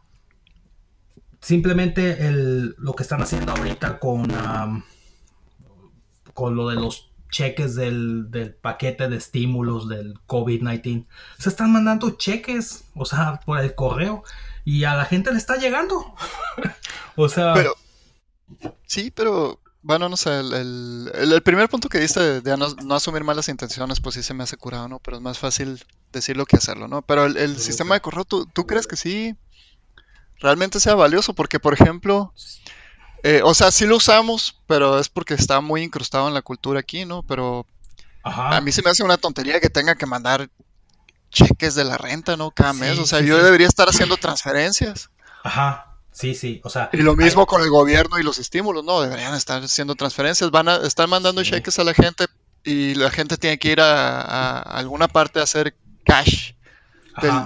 [1.41, 4.27] simplemente el, lo que están haciendo ahorita con,
[6.33, 11.05] con lo de los cheques del, del paquete de estímulos del COVID-19,
[11.37, 14.23] se están mandando cheques, o sea, por el correo,
[14.63, 16.13] y a la gente le está llegando.
[17.15, 17.53] o sea...
[17.53, 17.75] Pero,
[18.85, 20.53] sí, pero, bueno, no sé, el,
[21.15, 24.33] el- primer punto que diste de, de no, no asumir malas intenciones, pues sí se
[24.33, 24.99] me hace curado, ¿no?
[24.99, 27.01] Pero es más fácil decirlo que hacerlo, ¿no?
[27.03, 27.95] Pero el, el Sí, sistema sí.
[27.95, 29.35] de correo, ¿tú, tú crees que sí
[30.39, 31.33] realmente sea valioso?
[31.33, 32.33] Porque, por ejemplo,
[33.23, 36.81] eh, o sea, sí lo usamos, pero es porque está muy incrustado en la cultura
[36.81, 37.23] aquí, ¿no?
[37.23, 37.67] Pero
[38.23, 38.49] Ajá.
[38.49, 40.49] a mí se me hace una tontería que tenga que mandar
[41.31, 42.51] cheques de la renta, ¿no?
[42.51, 42.99] Cada Sí, mes.
[42.99, 45.09] O sea, yo debería estar haciendo transferencias.
[45.43, 45.86] Ajá,
[46.17, 49.01] sí, sí, o sea, Y lo mismo con el gobierno y los estímulos, ¿no?
[49.01, 50.49] Deberían estar haciendo transferencias.
[50.51, 51.51] Van a estar mandando Sí.
[51.51, 52.25] cheques a la gente
[52.63, 55.75] y la gente tiene que ir a, a alguna parte a hacer
[56.05, 56.53] cash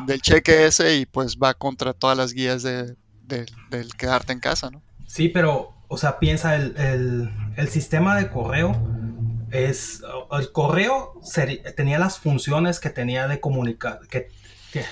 [0.05, 4.39] del, cheque ese y pues va contra todas las guías de, de- del quedarte en
[4.39, 4.81] casa, ¿no?
[5.07, 8.75] Sí, pero, o sea, piensa, el, el- el sistema de correo
[9.51, 11.19] es, el correo
[11.75, 14.29] tenía las funciones que tenía de comunicar, que,
[14.73, 14.85] que-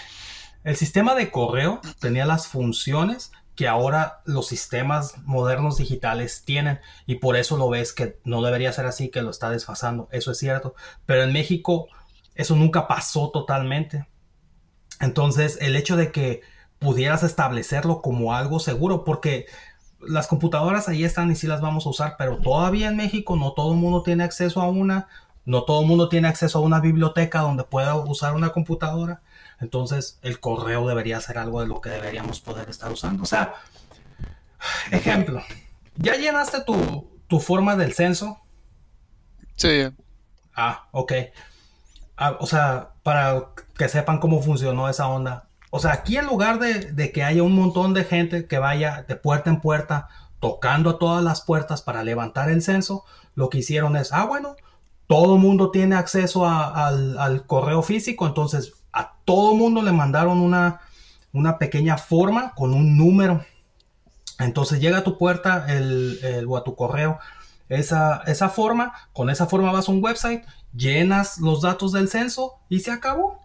[0.63, 7.15] el sistema de correo tenía las funciones que ahora los sistemas modernos digitales tienen y
[7.15, 10.37] por eso lo ves que no debería ser así, que lo está desfasando, eso es
[10.37, 11.89] cierto, pero en México
[12.35, 14.07] eso nunca pasó totalmente.
[15.01, 16.39] Entonces, el hecho de que
[16.79, 19.47] pudieras establecerlo como algo seguro, porque
[19.99, 23.51] las computadoras ahí están y sí las vamos a usar, pero todavía en México no
[23.51, 25.09] todo el mundo tiene acceso a una,
[25.43, 29.21] no todo el mundo tiene acceso a una biblioteca donde pueda usar una computadora.
[29.61, 33.23] Entonces, el correo debería ser algo de lo que deberíamos poder estar usando.
[33.23, 33.55] O sea,
[34.91, 35.41] ejemplo,
[35.97, 38.39] ¿ya llenaste tu, tu forma del censo?
[39.55, 39.87] Sí,
[40.55, 41.13] Ah, ok.
[42.17, 45.47] Ah, o sea, para que sepan cómo funcionó esa onda.
[45.71, 49.05] O sea, aquí en lugar de, de que haya un montón de gente que vaya
[49.07, 53.95] de puerta en puerta tocando todas las puertas para levantar el censo, lo que hicieron
[53.95, 54.55] es, ah, bueno,
[55.07, 59.91] todo el mundo tiene acceso a- al, al correo físico, entonces a todo mundo le
[59.91, 60.81] mandaron una,
[61.33, 63.45] una pequeña forma con un número.
[64.39, 67.19] Entonces llega a tu puerta el, el- o a tu correo
[67.69, 70.43] esa, esa forma, con esa forma vas a un website
[70.75, 73.39] llenas los datos del censo y se acabó.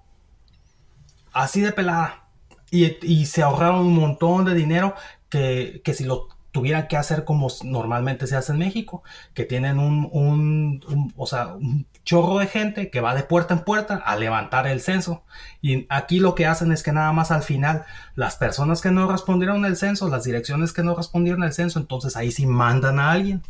[1.33, 2.25] Así de pelada.
[2.71, 4.95] Y, se ahorraron un montón de dinero
[5.29, 9.03] que, que si lo tuvieran que hacer como normalmente se hace en México,
[9.33, 13.61] que tienen un, un, o sea, un chorro de gente que va de puerta en
[13.61, 15.23] puerta a levantar el censo.
[15.63, 19.11] Y aquí lo que hacen es que nada más al final, las personas que no
[19.11, 23.13] respondieron el censo, las direcciones que no respondieron el censo, entonces ahí sí mandan a
[23.13, 23.43] alguien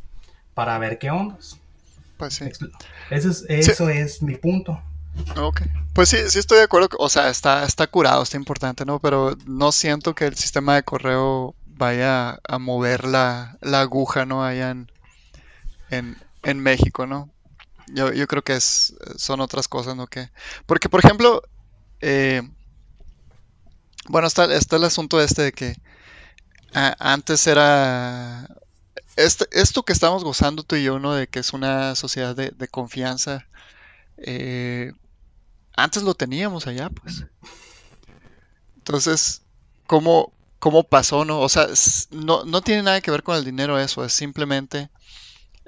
[0.54, 1.58] para ver qué ondas.
[2.16, 2.44] Pues sí.
[3.10, 4.80] Eso es, eso es mi punto.
[5.36, 5.62] Ok.
[5.92, 6.88] Pues sí, sí estoy de acuerdo.
[6.98, 8.98] O sea, está, está curado, está importante, ¿no?
[8.98, 14.44] Pero no siento que el sistema de correo vaya a mover la, aguja, ¿no?
[14.44, 14.88] Allá en,
[16.42, 17.30] en, México, ¿no?
[17.88, 20.06] Yo, yo, creo que es, son otras cosas, ¿no?
[20.06, 20.30] Que,
[20.66, 21.42] porque, por ejemplo,
[22.00, 22.42] eh,
[24.08, 25.76] bueno, está, está el asunto este de que
[26.72, 28.48] antes era...
[29.16, 31.14] Este, esto que estamos gozando tú y yo, ¿no?
[31.14, 33.46] De que es una sociedad de, confianza.
[34.16, 34.92] Eh,
[35.76, 37.24] antes lo teníamos allá, pues.
[38.76, 39.42] Entonces,
[39.86, 41.40] ¿cómo, cómo pasó, ¿no?
[41.40, 41.68] O sea,
[42.10, 44.90] no, tiene nada que ver con el dinero eso, es simplemente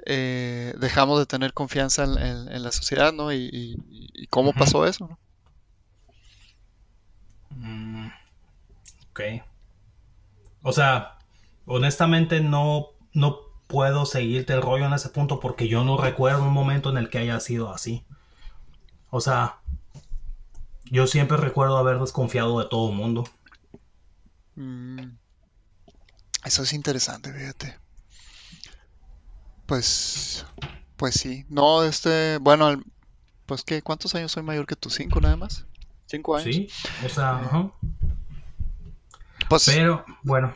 [0.09, 3.33] eh, dejamos de tener confianza en, la sociedad, ¿no?
[3.33, 3.77] Y,
[4.29, 5.19] cómo pasó eso, ¿no?
[7.49, 8.07] Mm,
[9.11, 9.19] ok.
[10.61, 11.17] O sea,
[11.65, 16.53] honestamente no, no puedo seguirte el rollo en ese punto porque yo no recuerdo un
[16.53, 18.05] momento en el que haya sido así.
[19.09, 19.57] O sea,
[20.85, 23.25] yo siempre recuerdo haber desconfiado de todo el mundo.
[24.55, 25.17] Mm.
[26.45, 27.77] Eso es interesante, fíjate.
[29.67, 30.45] Pues,
[30.95, 31.45] pues sí.
[31.49, 32.81] No, este, bueno,
[33.45, 34.89] pues que, ¿cuántos años soy mayor que tú?
[34.89, 35.65] ¿Cinco nada más?
[36.07, 36.55] ¿Cinco años?
[36.55, 36.69] Sí,
[37.05, 37.71] o sea, ajá.
[39.49, 40.55] Pues, Pero, bueno.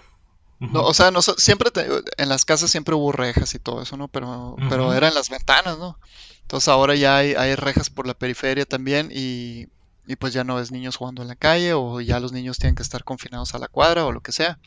[0.59, 1.71] No, o sea, no, siempre
[2.17, 4.07] en las casas siempre hubo rejas y todo eso, ¿no?
[4.07, 5.97] Pero, pero eran las ventanas, ¿no?
[6.43, 9.69] Entonces ahora ya hay, hay rejas por la periferia también y,
[10.05, 12.75] y pues ya no ves niños jugando en la calle o ya los niños tienen
[12.75, 14.59] que estar confinados a la cuadra o lo que sea.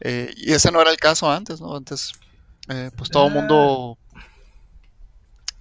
[0.00, 1.76] Eh, y ese no era el caso antes, ¿no?
[1.76, 2.14] Antes
[2.68, 3.98] eh, pues todo el mundo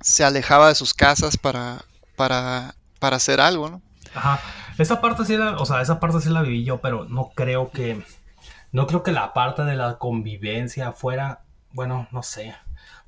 [0.01, 1.83] se alejaba de sus casas para,
[2.15, 3.81] para, para hacer algo, ¿no?
[4.13, 4.39] Ajá.
[4.77, 7.71] Esa parte sí la, o sea, esa parte sí la viví yo, pero no creo
[7.71, 8.03] que,
[8.71, 12.55] no creo que la parte de la convivencia fuera, bueno, no sé.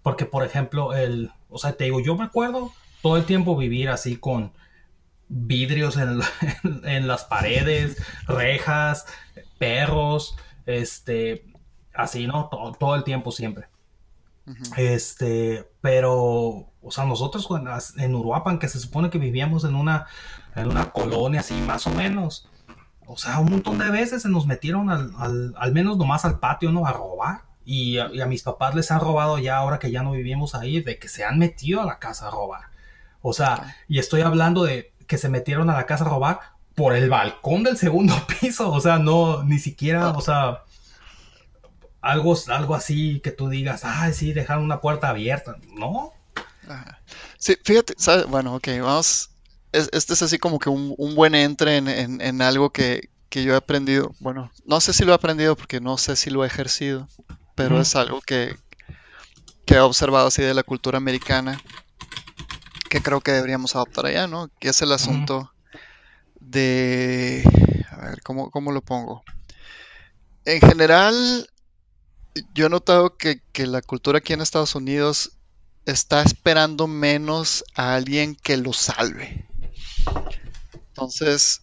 [0.02, 3.90] Porque, por ejemplo, el, o sea, te digo, yo me acuerdo todo el tiempo vivir
[3.90, 4.54] así con,
[5.34, 6.20] vidrios en,
[7.08, 9.06] las paredes, rejas,
[9.58, 11.46] perros, este,
[11.94, 12.50] así, ¿no?
[12.80, 13.68] Todo, el tiempo siempre.
[14.76, 17.48] Este, pero, o sea, nosotros
[17.98, 20.08] en Uruapan, que se supone que vivíamos en una,
[20.56, 22.50] en una colonia así, más o menos,
[23.06, 26.72] o sea, un montón de veces se nos metieron al, al, menos nomás al patio,
[26.72, 26.86] ¿no?
[26.86, 27.42] A robar.
[27.66, 30.56] Y a, y a, mis papás les han robado ya ahora que ya no vivimos
[30.56, 32.64] ahí, de que se han metido a la casa a robar.
[33.22, 36.40] O sea, y estoy hablando de que se metieron a la casa a robar
[36.76, 38.72] por el balcón del segundo piso.
[38.72, 40.64] O sea, no, ni siquiera, o sea,
[42.04, 45.58] algo, algo así que tú digas, ay, sí, dejaron una puerta abierta.
[45.74, 46.14] No.
[47.38, 47.96] Sí, fíjate,
[48.28, 49.32] bueno, ok, vamos.
[49.72, 54.14] este es así como que un, buen entre en, algo que, yo he aprendido.
[54.20, 57.08] Bueno, no sé si lo he aprendido porque no sé si lo he ejercido,
[57.56, 58.56] pero es algo que,
[59.66, 61.60] que he observado así de la cultura americana
[62.94, 64.52] que creo que deberíamos adoptar allá, ¿no?
[64.60, 65.52] Que es el asunto
[66.40, 67.44] de...
[67.90, 69.24] A ver, ¿cómo, lo pongo?
[70.46, 71.50] En general,
[72.54, 75.38] yo he notado que, la cultura aquí en Estados Unidos
[75.86, 79.48] está esperando menos a alguien que lo salve.
[80.90, 81.62] Entonces,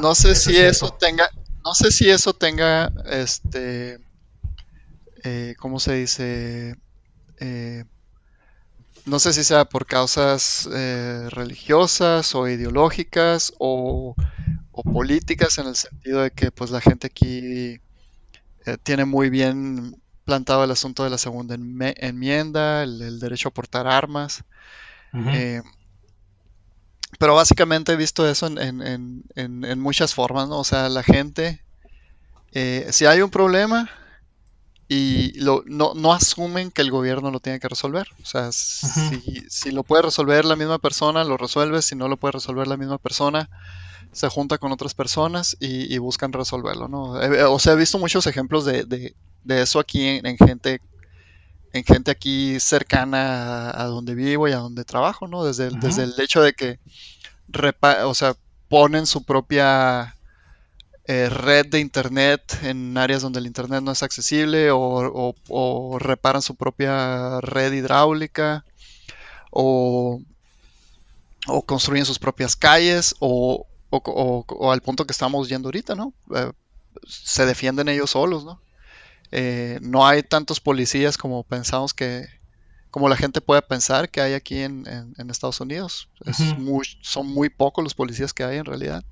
[0.00, 1.28] no sé si eso tenga,
[1.64, 3.98] no sé si eso tenga, este,
[5.24, 6.76] eh, ¿cómo se dice?
[7.38, 7.84] Eh,
[9.06, 14.14] no sé si sea por causas eh, religiosas o ideológicas o,
[14.92, 17.80] políticas en el sentido de que pues la gente aquí
[18.66, 23.86] eh, tiene muy bien plantado el asunto de la segunda enmienda, el, derecho a portar
[23.86, 24.44] armas.
[25.14, 25.62] Eh,
[27.18, 30.58] pero básicamente he visto eso en, muchas formas, ¿no?
[30.58, 31.62] O sea, la gente,
[32.52, 33.88] si hay un problema,
[34.88, 38.08] y lo, no, no, asumen que el gobierno lo tiene que resolver.
[38.22, 41.82] O sea, si, si, lo puede resolver la misma persona, lo resuelve.
[41.82, 43.48] Si no lo puede resolver la misma persona,
[44.16, 46.88] se junta con otras personas y, buscan resolverlo.
[46.88, 47.12] ¿no?
[47.52, 49.14] O sea, he visto muchos ejemplos de, de,
[49.44, 50.80] de eso aquí en, gente
[51.74, 55.44] en gente aquí cercana a, donde vivo y a donde trabajo, ¿no?
[55.44, 56.78] Desde, desde el hecho de que
[58.04, 58.34] o sea,
[58.70, 60.16] ponen su propia
[61.04, 66.54] eh, red de internet en áreas donde el internet no es accesible o, reparan su
[66.54, 68.64] propia red hidráulica
[69.50, 70.22] o,
[71.48, 73.66] o construyen sus propias calles o,
[74.70, 76.12] al punto que estamos yendo ahorita, ¿no?
[76.34, 76.52] Eh,
[77.06, 78.60] se defienden ellos solos, ¿no?
[79.32, 82.26] Eh, no hay tantos policías como pensamos que,
[82.90, 84.86] como la gente puede pensar que hay aquí en,
[85.28, 86.08] Estados Unidos.
[87.02, 89.04] son muy pocos los policías que hay en realidad.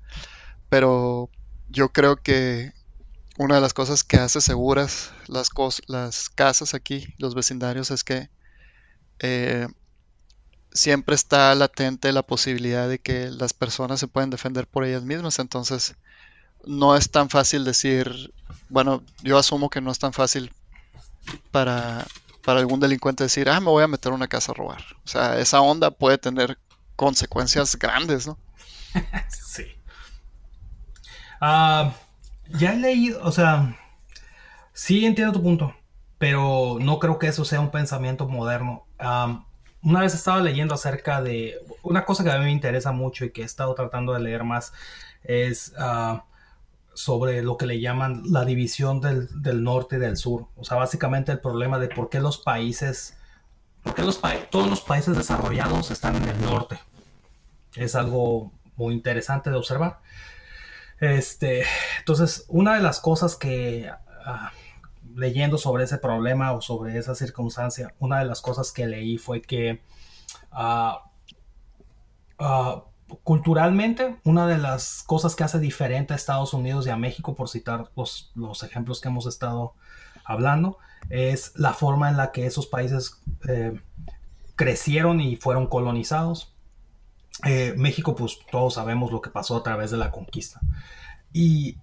[0.69, 1.29] Pero
[1.69, 2.73] yo creo que
[3.37, 5.49] una de las cosas que hace seguras las,
[5.87, 8.29] las casas aquí, los vecindarios, es que
[9.19, 9.67] eh,
[10.75, 15.39] siempre está latente la posibilidad de que las personas se pueden defender por ellas mismas.
[15.39, 15.95] Entonces,
[16.65, 18.33] no es tan fácil decir,
[18.69, 20.53] bueno, yo asumo que no es tan fácil
[21.51, 22.05] para,
[22.43, 24.83] para algún delincuente decir, ah, me voy a meter a una casa a robar.
[25.05, 26.59] O sea, esa onda puede tener
[26.95, 28.37] consecuencias grandes, ¿no?
[29.29, 29.65] sí.
[31.39, 31.93] Ah,
[32.49, 33.77] ya he leído, o sea,
[34.73, 35.73] sí entiendo tu punto,
[36.17, 38.85] pero no creo que eso sea un pensamiento moderno.
[39.85, 43.29] Una vez estaba leyendo acerca de una cosa que a mí me interesa mucho y
[43.29, 44.73] que he estado tratando de leer más
[45.23, 46.25] es ah,
[46.95, 49.29] sobre lo que le llaman la división del,
[49.63, 50.47] norte y del sur.
[50.57, 53.15] O sea, básicamente el problema de por qué los países,
[53.83, 54.19] por qué los
[54.49, 56.79] todos los países desarrollados están en el norte.
[57.75, 59.99] Es algo muy interesante de observar.
[60.99, 61.63] Este,
[61.99, 63.91] entonces, una de las cosas que
[64.25, 64.51] ah,
[65.15, 69.41] leyendo sobre ese problema o sobre esa circunstancia, una de las cosas que leí fue
[69.41, 69.81] que
[70.51, 71.05] ah,
[72.37, 72.83] ah,
[73.23, 77.49] culturalmente, una de las cosas que hace diferente a Estados Unidos y a México, por
[77.49, 79.73] citar los, los ejemplos que hemos estado
[80.25, 80.77] hablando,
[81.09, 83.79] es la forma en la que esos países eh,
[84.55, 86.53] crecieron y fueron colonizados.
[87.45, 90.59] Eh, México, pues todos sabemos lo que pasó a través de la conquista.
[91.31, 91.77] Y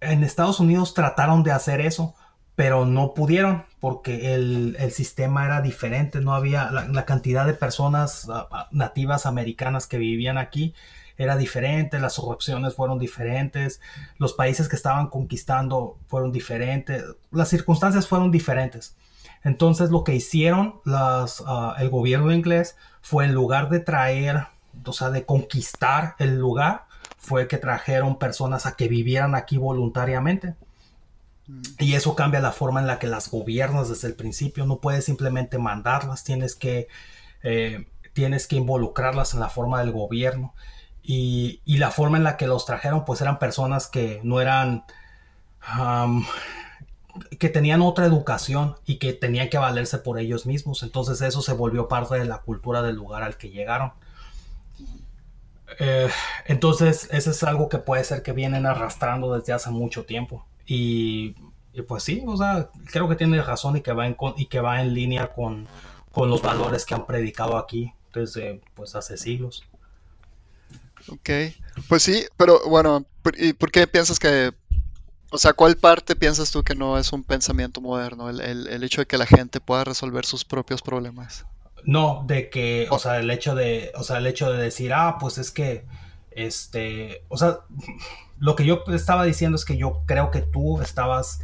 [0.00, 2.14] en Estados Unidos trataron de hacer eso,
[2.60, 8.28] pero no pudieron porque el, sistema era diferente, no había la, cantidad de personas
[8.70, 10.74] nativas americanas que vivían aquí
[11.16, 13.80] era diferente, las opciones fueron diferentes,
[14.18, 18.94] los países que estaban conquistando fueron diferentes, las circunstancias fueron diferentes.
[19.42, 24.48] Entonces lo que hicieron las, ah, el gobierno inglés fue en lugar de traer,
[24.84, 26.84] o sea, de conquistar el lugar,
[27.16, 30.56] fue que trajeron personas a que vivieran aquí voluntariamente.
[31.78, 34.66] Y eso cambia la forma en la que las gobiernas desde el principio.
[34.66, 36.88] No puedes simplemente mandarlas, tienes que,
[37.42, 40.54] eh, tienes que involucrarlas en la forma del gobierno.
[41.02, 44.84] Y, la forma en la que los trajeron, pues eran personas que no eran,
[47.38, 50.82] que tenían otra educación y que tenían que valerse por ellos mismos.
[50.82, 53.92] Entonces eso se volvió parte de la cultura del lugar al que llegaron.
[55.78, 56.08] Eh,
[56.46, 60.44] entonces, eso es algo que puede ser que vienen arrastrando desde hace mucho tiempo.
[60.72, 61.34] Y,
[61.88, 64.80] pues sí, o sea, creo que tiene razón y que va en, y que va
[64.80, 65.66] en línea con,
[66.14, 69.64] los valores que han predicado aquí desde pues hace siglos.
[71.08, 71.30] Ok,
[71.88, 73.04] pues sí, pero bueno,
[73.36, 74.52] ¿y por qué piensas que,
[75.32, 79.00] o sea, cuál parte piensas tú que no es un pensamiento moderno, el, el hecho
[79.00, 81.46] de que la gente pueda resolver sus propios problemas?
[81.82, 85.16] No, de que, o sea, el hecho de, o sea, el hecho de decir, ah,
[85.18, 85.84] pues es que,
[86.30, 87.60] este, o sea,
[88.40, 91.40] lo que yo estaba diciendo es que yo creo que tú estabas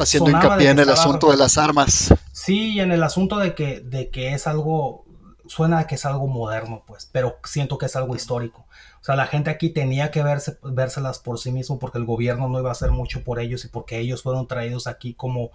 [0.00, 2.12] haciendo hincapié en el asunto de las armas.
[2.32, 5.04] Sí, en el asunto de que, de que es algo,
[5.46, 8.66] suena a que es algo moderno, pues, pero siento que es algo histórico.
[9.00, 12.48] O sea, la gente aquí tenía que verse, vérselas por sí mismo porque el gobierno
[12.48, 15.50] no iba a hacer mucho por ellos y porque ellos fueron traídos aquí como,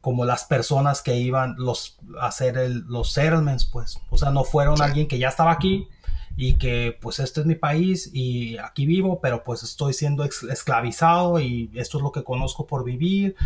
[0.00, 3.98] como las personas que iban los, a hacer el, los settlements, pues.
[4.08, 5.88] O sea, no fueron alguien que ya estaba aquí
[6.36, 11.40] y que pues este es mi país y aquí vivo, pero pues estoy siendo esclavizado
[11.40, 13.36] y esto es lo que conozco por vivir,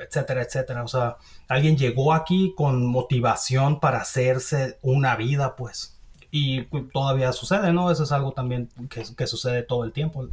[0.00, 0.82] etcétera, etcétera.
[0.82, 1.16] O sea,
[1.48, 5.98] alguien llegó aquí con motivación para hacerse una vida, pues.
[6.30, 7.90] Y todavía sucede, ¿no?
[7.90, 10.28] Eso es algo también que, que sucede todo el tiempo.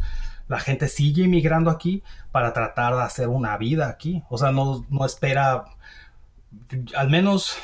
[0.47, 4.23] La gente sigue inmigrando aquí para tratar de hacer una vida aquí.
[4.29, 5.65] O sea, no, no espera,
[6.95, 7.55] al menos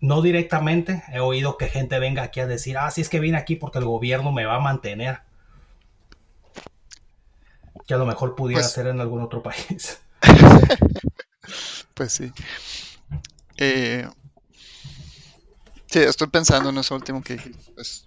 [0.00, 3.38] no directamente he oído que gente venga aquí a decir, ah, sí es que vine
[3.38, 5.20] aquí porque el gobierno me va a mantener.
[7.86, 10.00] Que a lo mejor pudiera pues ser en algún otro país.
[11.94, 12.32] pues sí.
[13.56, 14.08] Eh,
[15.86, 17.36] sí, estoy pensando en eso último que.
[17.74, 18.06] Pues,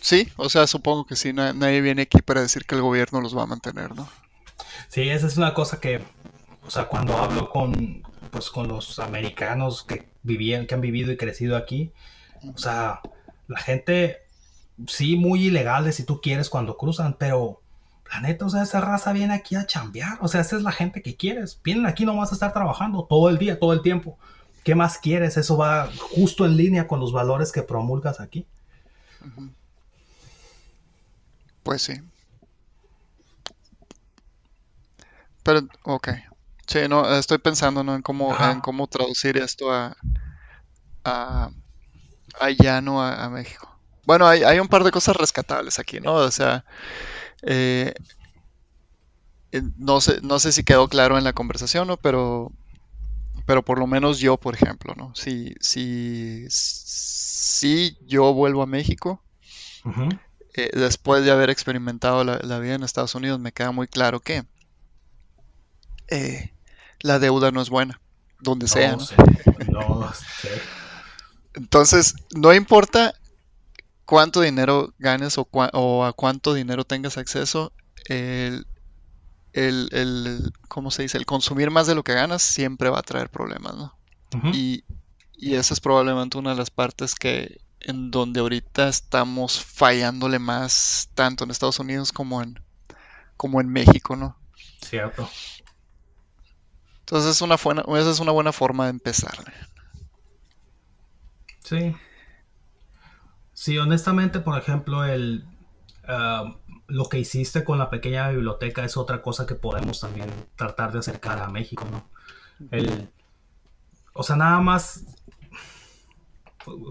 [0.00, 3.36] sí, o sea, supongo que sí, nadie viene aquí para decir que el gobierno los
[3.36, 4.08] va a mantener, ¿no?
[4.88, 6.00] Sí, esa es una cosa que,
[6.64, 11.16] o sea, cuando hablo con, pues, con los americanos que vivían, que han vivido y
[11.16, 11.92] crecido aquí.
[12.54, 13.00] O sea,
[13.48, 14.18] la gente,
[14.86, 17.60] sí, muy ilegales si tú quieres cuando cruzan, pero
[18.12, 20.18] la neta, o sea, esa raza viene aquí a chambear.
[20.20, 21.60] O sea, esa es la gente que quieres.
[21.64, 24.16] Vienen aquí nomás a estar trabajando todo el día, todo el tiempo.
[24.64, 25.36] ¿Qué más quieres?
[25.36, 28.46] Eso va justo en línea con los valores que promulgas aquí.
[31.62, 31.94] Pues sí.
[35.42, 36.08] Pero, ok.
[36.68, 37.94] Sí, no, estoy pensando ¿no?
[37.94, 39.96] en cómo, en cómo traducir esto a,
[41.02, 41.50] a,
[42.38, 43.02] allá, ¿no?
[43.02, 43.74] A, México.
[44.04, 46.12] Bueno, hay, hay, un par de cosas rescatables aquí, ¿no?
[46.12, 46.66] O sea,
[47.40, 47.94] eh,
[49.50, 51.96] eh, no sé, no sé si quedó claro en la conversación, ¿no?
[51.96, 52.52] Pero,
[53.46, 55.14] pero por lo menos yo, por ejemplo, ¿no?
[55.14, 59.22] Si, si, si yo vuelvo a México,
[60.52, 64.44] eh, después de haber experimentado la, vida en Estados Unidos, me queda muy claro que
[67.00, 68.00] la deuda no es buena,
[68.40, 68.96] donde sea.
[68.96, 70.10] ¿no?
[71.54, 73.14] Entonces, no importa
[74.04, 77.72] cuánto dinero ganes o, a cuánto dinero tengas acceso,
[78.08, 78.66] el,
[79.52, 81.18] el, ¿cómo se dice?
[81.18, 83.94] El consumir más de lo que ganas siempre va a traer problemas, ¿no?
[84.52, 84.84] y,
[85.36, 91.08] y, esa es probablemente una de las partes que en donde ahorita estamos fallándole más
[91.14, 92.62] tanto en Estados Unidos como en,
[93.36, 94.36] como en México, ¿no?
[94.82, 95.28] Cierto.
[97.08, 99.32] Entonces es una buena, esa es una buena forma de empezar.
[101.60, 101.96] Sí.
[103.54, 105.46] Sí, honestamente, por ejemplo, el
[106.06, 106.54] ah,
[106.86, 110.98] lo que hiciste con la pequeña biblioteca es otra cosa que podemos también tratar de
[110.98, 112.10] acercar a México, ¿no?
[112.70, 113.10] El,
[114.12, 115.06] o sea, nada más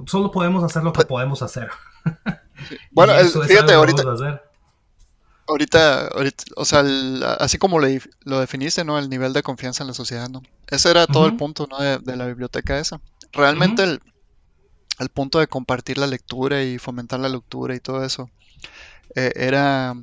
[0.08, 1.70] solo podemos hacer lo que pues podemos hacer.
[2.90, 3.14] Bueno,
[3.48, 4.04] fíjate, ahorita,
[5.48, 6.84] ahorita, ahorita, o sea,
[7.40, 9.00] así como lo definiste, ¿no?
[9.00, 10.44] El nivel de confianza en la sociedad, ¿no?
[10.68, 11.80] Ese era todo el punto, ¿no?
[11.80, 13.02] De, la biblioteca esa.
[13.32, 18.30] Realmente el, punto de compartir la lectura y fomentar la lectura y todo eso
[19.16, 19.96] eh, era,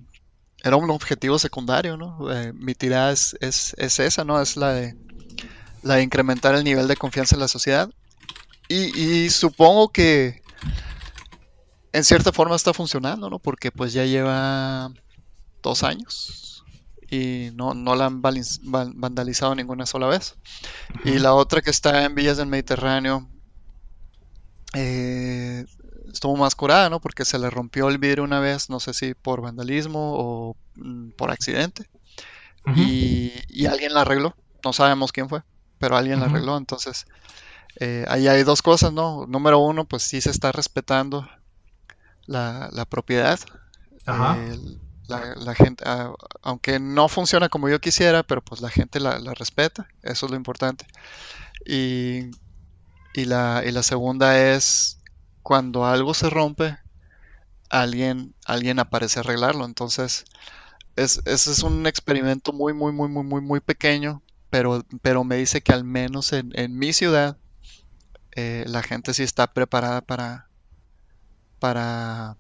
[0.63, 2.33] era un objetivo secundario, ¿no?
[2.33, 4.41] Eh, mi tirada es, es, esa, ¿no?
[4.41, 4.97] Es la de,
[5.83, 7.91] la de incrementar el nivel de confianza en la sociedad.
[8.69, 10.43] Y, y supongo que
[11.93, 13.39] en cierta forma está funcionando, ¿no?
[13.39, 14.91] Porque pues ya lleva
[15.65, 16.45] dos años
[17.11, 20.37] y no, no la han vandalizado ninguna sola vez.
[21.05, 23.29] Y la otra que está en Villas del Mediterráneo
[24.75, 25.65] eh,
[26.13, 27.01] estuvo más curada, ¿no?
[27.01, 31.11] Porque se le rompió el vidrio una vez, no sé si por vandalismo o mm,
[31.11, 31.89] por accidente.
[32.77, 34.35] y, alguien la arregló.
[34.65, 35.43] No sabemos quién fue,
[35.79, 36.57] pero alguien la arregló.
[36.57, 37.07] Entonces,
[37.81, 39.27] eh, ahí hay dos cosas, ¿no?
[39.27, 41.29] Número uno, pues sí se está respetando
[42.27, 43.39] la, la propiedad.
[44.07, 44.39] Ajá
[45.09, 49.89] la, gente, ah, aunque no funciona como yo quisiera, pero pues la gente la, respeta,
[50.03, 50.87] eso es lo importante.
[51.67, 52.31] Y,
[53.15, 55.01] y, la, y la segunda es
[55.43, 56.79] cuando algo se rompe,
[57.71, 59.65] alguien, alguien aparece a arreglarlo.
[59.65, 60.25] Entonces,
[60.97, 65.37] es, ese es un experimento muy, muy, muy, muy, muy, muy pequeño, pero, pero me
[65.37, 67.37] dice que al menos en, en mi ciudad
[68.33, 70.49] eh, la gente sí está preparada para,
[71.59, 72.37] para,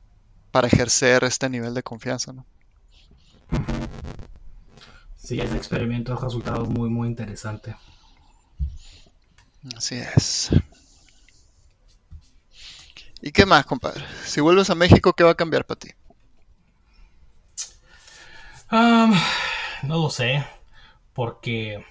[0.50, 2.46] para ejercer este nivel de confianza, ¿no?
[5.16, 7.74] Sí, ese experimento ha resultado muy, muy interesante.
[9.76, 10.51] Así es.
[13.22, 14.05] ¿Y qué más, compadre?
[14.24, 15.90] Si vuelves a México, ¿qué va a cambiar para ti?
[18.70, 20.45] no lo sé,
[21.12, 21.84] porque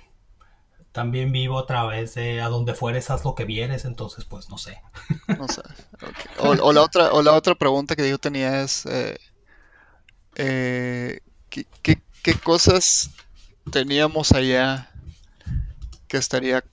[0.91, 4.58] también vivo a través de a donde fueres haz lo que vieres, entonces pues no
[4.58, 4.82] sé.
[5.39, 5.62] No sé.
[6.38, 9.18] O, la otra, o la otra pregunta que yo tenía es, eh,
[10.36, 11.20] eh,
[11.82, 13.12] ¿qué, cosas
[13.72, 14.89] teníamos allá
[16.08, 16.64] que estaría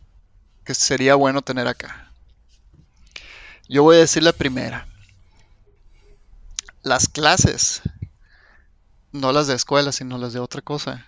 [0.64, 2.12] que sería bueno tener acá?
[3.68, 4.86] Yo voy a decir la primera.
[6.82, 7.82] Las clases,
[9.12, 11.06] no las de escuela, sino las de otra cosa,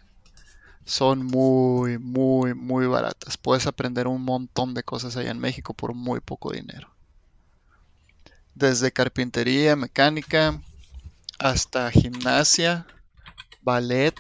[0.85, 3.37] son muy, muy, muy baratas.
[3.39, 6.89] Puedes aprender un montón de cosas allá en México por muy poco dinero.
[8.55, 10.61] Desde carpintería, mecánica,
[11.39, 12.87] hasta gimnasia,
[13.63, 14.15] ballet,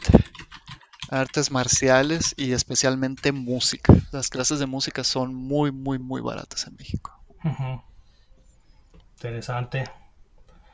[1.10, 3.94] artes marciales y especialmente música.
[4.12, 7.12] Las clases de música son muy, muy, muy baratas en México.
[9.16, 9.84] Interesante.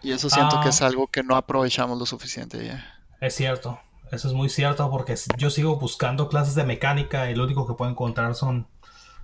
[0.02, 0.86] Y eso siento que es ah.
[0.86, 2.84] algo que no aprovechamos lo suficiente ya.
[3.20, 3.80] Es cierto,
[4.12, 7.74] eso es muy cierto porque yo sigo buscando clases de mecánica y lo único que
[7.74, 8.68] puedo encontrar son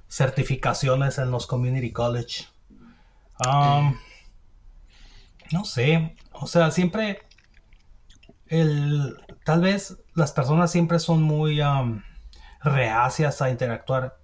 [0.09, 2.47] certificaciones en los community college.
[3.47, 3.97] Um,
[5.53, 7.23] no sé, o sea, siempre
[8.49, 11.61] el, tal vez las personas siempre son muy
[12.63, 14.19] reacias a interactuar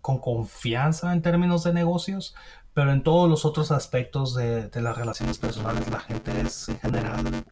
[0.00, 2.34] con confianza en términos de negocios,
[2.74, 7.44] pero en todos los otros aspectos de, las relaciones personales la gente es en general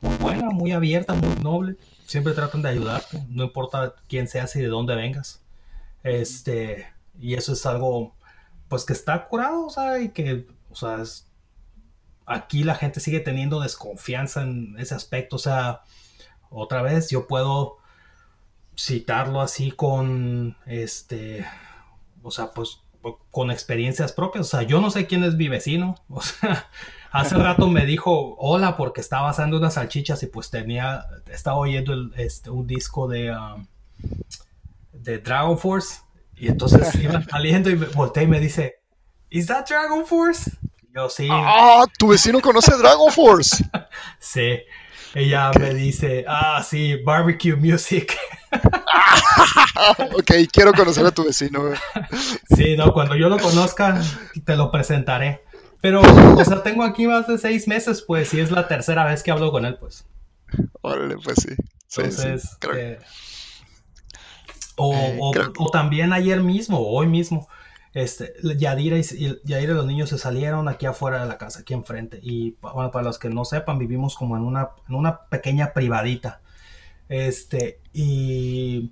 [0.00, 1.76] muy buena, muy abierta, muy noble.
[2.06, 5.42] Siempre tratan de ayudarte, no importa quién seas y de dónde vengas.
[6.02, 6.86] Este,
[7.18, 8.14] y eso es algo
[8.68, 11.30] pues que está curado, o sea, y que, o sea, es
[12.26, 15.36] aquí la gente sigue teniendo desconfianza en ese aspecto.
[15.36, 15.82] O sea,
[16.54, 17.78] otra vez yo puedo
[18.76, 21.46] citarlo así con este,
[22.22, 22.80] o sea, pues
[23.30, 24.46] con experiencias propias.
[24.46, 25.96] O sea, yo no sé quién es mi vecino.
[26.08, 26.68] O sea,
[27.10, 32.10] hace rato me dijo hola porque estaba haciendo unas salchichas y pues tenía, estaba oyendo
[32.16, 33.66] este, un disco de, um,
[34.92, 36.00] de Dragon Force.
[36.36, 38.80] Y entonces iba saliendo y me volteé y me dice,
[39.30, 40.50] ¿Is that Dragon Force?
[40.94, 41.28] Yo sí.
[41.30, 43.64] Ah, tu vecino conoce Dragon Force.
[44.18, 44.60] sí.
[45.14, 48.16] Ella me dice, ah, sí, barbecue music.
[50.12, 51.60] ok, quiero conocer a tu vecino.
[52.56, 54.00] sí, no, cuando yo lo conozca,
[54.44, 55.44] te lo presentaré.
[55.80, 59.22] Pero, o sea, tengo aquí más de seis meses, pues, y es la tercera vez
[59.22, 60.06] que hablo con él, pues.
[60.80, 61.54] Órale, pues sí.
[61.96, 62.98] Entonces, eh,
[64.76, 65.18] o, eh,
[65.58, 67.48] o, también ayer mismo, hoy mismo,
[67.94, 69.02] este, Yadira y,
[69.44, 72.18] Yadira y los niños se salieron aquí afuera de la casa, aquí enfrente.
[72.22, 76.40] Y bueno, para los que no sepan, vivimos como en una, en una pequeña privadita.
[77.08, 78.90] Este, y,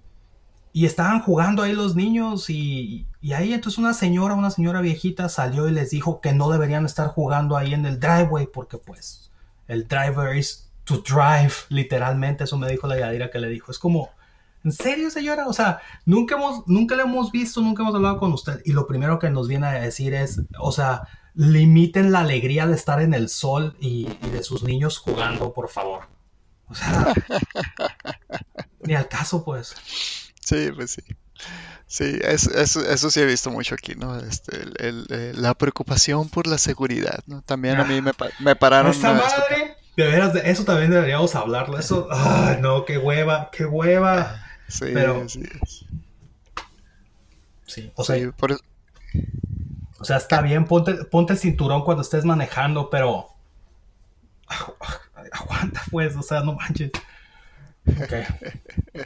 [0.73, 5.29] y estaban jugando ahí los niños y, y, ahí entonces una señora, una señora viejita
[5.29, 9.31] salió y les dijo que no deberían estar jugando ahí en el driveway porque pues
[9.67, 13.71] el driver is to drive, literalmente, eso me dijo la Yadira que le dijo.
[13.73, 14.11] Es como,
[14.65, 15.47] ¿En serio, señora?
[15.49, 18.61] O sea, nunca, hemos, nunca le hemos visto, nunca hemos hablado con usted.
[18.65, 21.03] Y lo primero que nos viene a decir es, o sea,
[21.35, 26.05] limiten la alegría de estar en el sol y, de sus niños jugando, por favor.
[26.69, 27.13] O sea,
[28.81, 29.75] ni al caso, pues.
[30.41, 31.03] Sí, pues sí.
[31.87, 34.19] Sí, eso, sí he visto mucho aquí, ¿no?
[34.19, 37.43] Este, eh, la preocupación por la seguridad, ¿no?
[37.43, 38.93] También a mí me, me pararon.
[38.93, 39.77] ¡Esa madre!
[39.97, 41.79] De veras, de eso también deberíamos hablarlo.
[41.79, 44.43] Eso, ay, no, qué hueva, qué hueva.
[44.73, 45.43] Sí, pero, sí.
[47.67, 48.17] Sí, o sea,
[49.99, 53.29] o sea, está bien, ponte, ponte el cinturón cuando estés manejando, pero
[55.33, 56.91] aguanta pues, o sea, no manches.
[58.03, 58.25] Okay.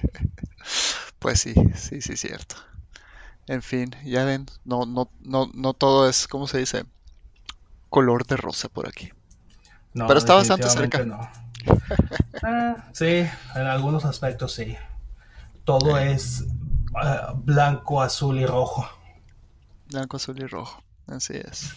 [1.19, 2.57] Pues sí, sí, sí, cierto.
[3.49, 6.85] En fin, ya ven, no, no, no, no todo es, ¿cómo se dice?
[7.89, 9.13] Color de rosa por aquí.
[9.93, 11.33] Pero está bastante cerca.
[12.43, 14.77] Ah, sí, en algunos aspectos sí
[15.67, 16.45] todo es
[16.95, 18.89] ah, blanco, azul y rojo.
[19.91, 20.83] Blanco, azul y rojo.
[21.09, 21.73] Así es.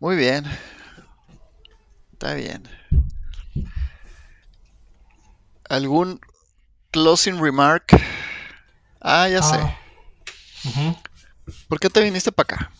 [0.00, 0.44] Muy bien.
[2.12, 2.68] Está bien.
[5.68, 6.20] ¿Algún
[6.90, 8.00] closing remark?
[9.00, 9.56] Ah, ya sé.
[9.56, 10.96] Ah,
[11.68, 12.72] ¿Por qué te viniste para acá?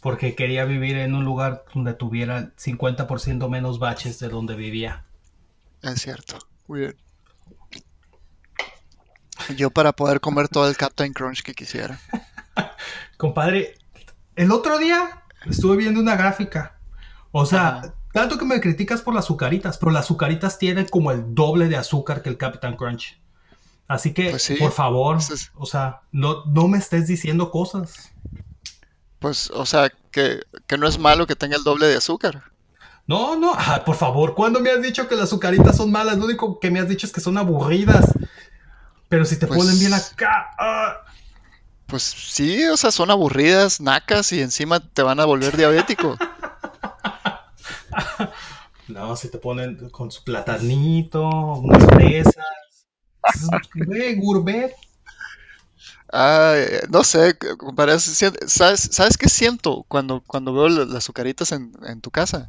[0.00, 5.04] Porque quería vivir en un lugar donde tuviera 50% menos baches de donde vivía.
[5.82, 6.38] Es cierto.
[6.66, 6.96] Muy bien.
[9.56, 11.98] Yo para poder comer todo el Captain Crunch que quisiera.
[13.16, 13.74] Compadre,
[14.36, 16.78] el otro día estuve viendo una gráfica.
[17.32, 21.34] O sea, tanto que me criticas por las azucaritas, pero las azucaritas tienen como el
[21.34, 23.20] doble de azúcar que el Captain Crunch.
[23.86, 25.18] Así que, pues por favor,
[25.56, 28.12] o sea, no, no me estés diciendo cosas.
[29.18, 30.40] Pues, o sea, que,
[30.78, 32.44] no es malo que tenga el doble de azúcar.
[33.06, 33.52] No, no,
[33.84, 36.18] por favor, ¿cuándo me has dicho que las azucaritas son malas?
[36.18, 38.06] Lo único que me has dicho es que son aburridas.
[39.10, 40.50] Pero si te pues ponen bien acá.
[40.56, 41.04] Ah.
[41.86, 46.16] Pues sí, o sea, son aburridas, nacas y encima te van a volver diabético.
[48.88, 52.36] no, si te ponen con su platanito, unas fresas.
[53.74, 54.72] Güey, gourmet.
[56.88, 57.36] no sé,
[58.46, 62.48] ¿sabes, ¿sabes qué siento cuando, cuando veo las azucaritas en, tu casa?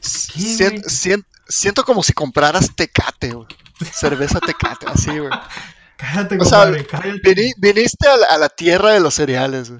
[0.00, 3.46] siento como si compraras tecate, güey
[3.84, 5.30] cerveza tecate, así, güey.
[5.96, 7.52] Cállate, compadre, cállate.
[7.58, 9.70] viniste a la, tierra de los cereales,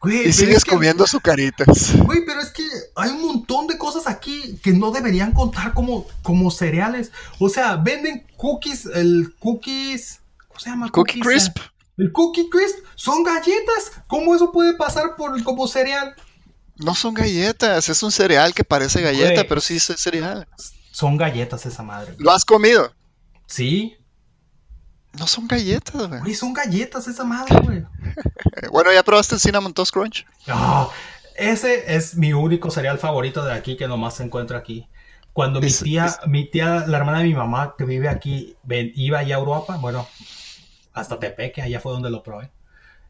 [0.00, 0.28] güey.
[0.28, 1.94] y sigues comiendo azucaritas.
[1.96, 2.64] Güey, pero es que
[2.96, 7.10] hay un montón de cosas aquí que no deberían contar como, como cereales.
[7.38, 10.20] O sea, venden cookies, el cookies.
[10.48, 10.90] ¿Cómo se llama?
[10.90, 11.58] Cookie Crisp.
[11.98, 13.92] El Cookie Crisp son galletas.
[14.06, 16.14] ¿Cómo eso puede pasar por como cereal?
[16.76, 20.46] No son galletas, es un cereal que parece galleta, pero sí es cereal.
[20.92, 22.14] Son galletas esa madre.
[22.18, 22.92] ¿Lo has comido?
[23.48, 23.96] Sí.
[25.18, 26.34] No son galletas, güey.
[26.34, 27.84] son galletas esa madre, güey.
[28.70, 30.26] bueno, ¿ya probaste el Cinnamon Toast Crunch?
[31.34, 34.88] Ese es mi único cereal favorito de aquí que nomás se encuentra aquí.
[35.32, 39.36] Cuando mi tía, mi tía, la hermana de mi mamá que vive aquí, iba allá
[39.36, 40.06] a Europa, bueno,
[40.92, 42.50] hasta Tepeque, allá fue donde lo probé.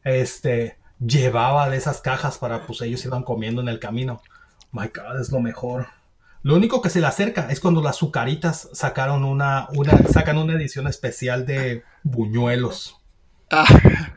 [0.03, 4.21] Este, llevaba de esas cajas para, pues ellos iban comiendo en el camino.
[4.71, 5.87] My God, es lo mejor.
[6.41, 10.53] Lo único que se le acerca es cuando las Zucaritas sacaron una, una, sacan una
[10.53, 12.97] edición especial de buñuelos.
[13.51, 13.65] Ah.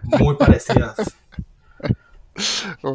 [0.03, 0.97] Muy parecidas.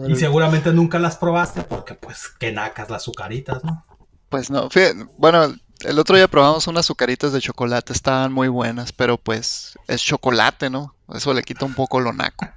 [0.08, 3.86] Y seguramente nunca las probaste porque pues que nacas las azucaritas, ¿no?
[4.30, 8.92] Pues no, fíjate, bueno, el otro día probamos unas azucaritas de chocolate, estaban muy buenas,
[8.92, 10.96] pero pues es chocolate, ¿no?
[11.14, 12.48] Eso le quita un poco lo naco.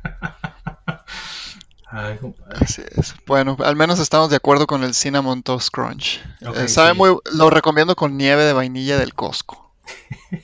[1.93, 2.59] Ay, compadre.
[2.65, 3.15] Así es.
[3.27, 6.21] Bueno, al menos estamos de acuerdo con el Cinnamon Toast Crunch.
[6.41, 6.97] Eh, sabe sí.
[6.99, 9.73] muy, lo recomiendo con nieve de vainilla del Costco.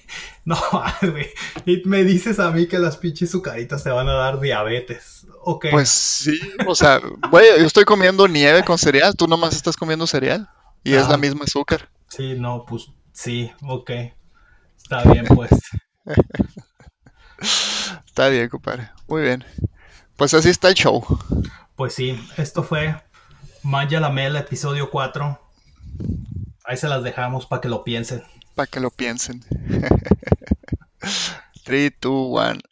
[0.46, 0.56] No,
[1.02, 1.26] güey.
[1.64, 5.26] Y me dices a mí que las pinches azucaritas te van a dar diabetes.
[5.42, 5.66] Ok.
[5.72, 6.38] Pues sí,
[6.68, 7.00] o sea,
[7.32, 10.48] güey, yo estoy comiendo nieve con cereal, tú nomás estás comiendo cereal
[10.84, 11.10] y es Ah.
[11.10, 11.90] la misma azúcar.
[12.08, 13.90] Sí, no, pues sí, ok.
[14.76, 15.50] Está bien, pues.
[18.06, 18.90] Está bien, compadre.
[19.08, 19.44] Muy bien.
[20.16, 21.04] Pues así está el show.
[21.76, 22.96] Pues sí, esto fue
[23.62, 25.38] Maya la Mela, episodio 4.
[26.64, 28.22] Ahí se las dejamos para que lo piensen.
[28.54, 29.44] Para que lo piensen.
[31.64, 32.60] 3, 2, 1.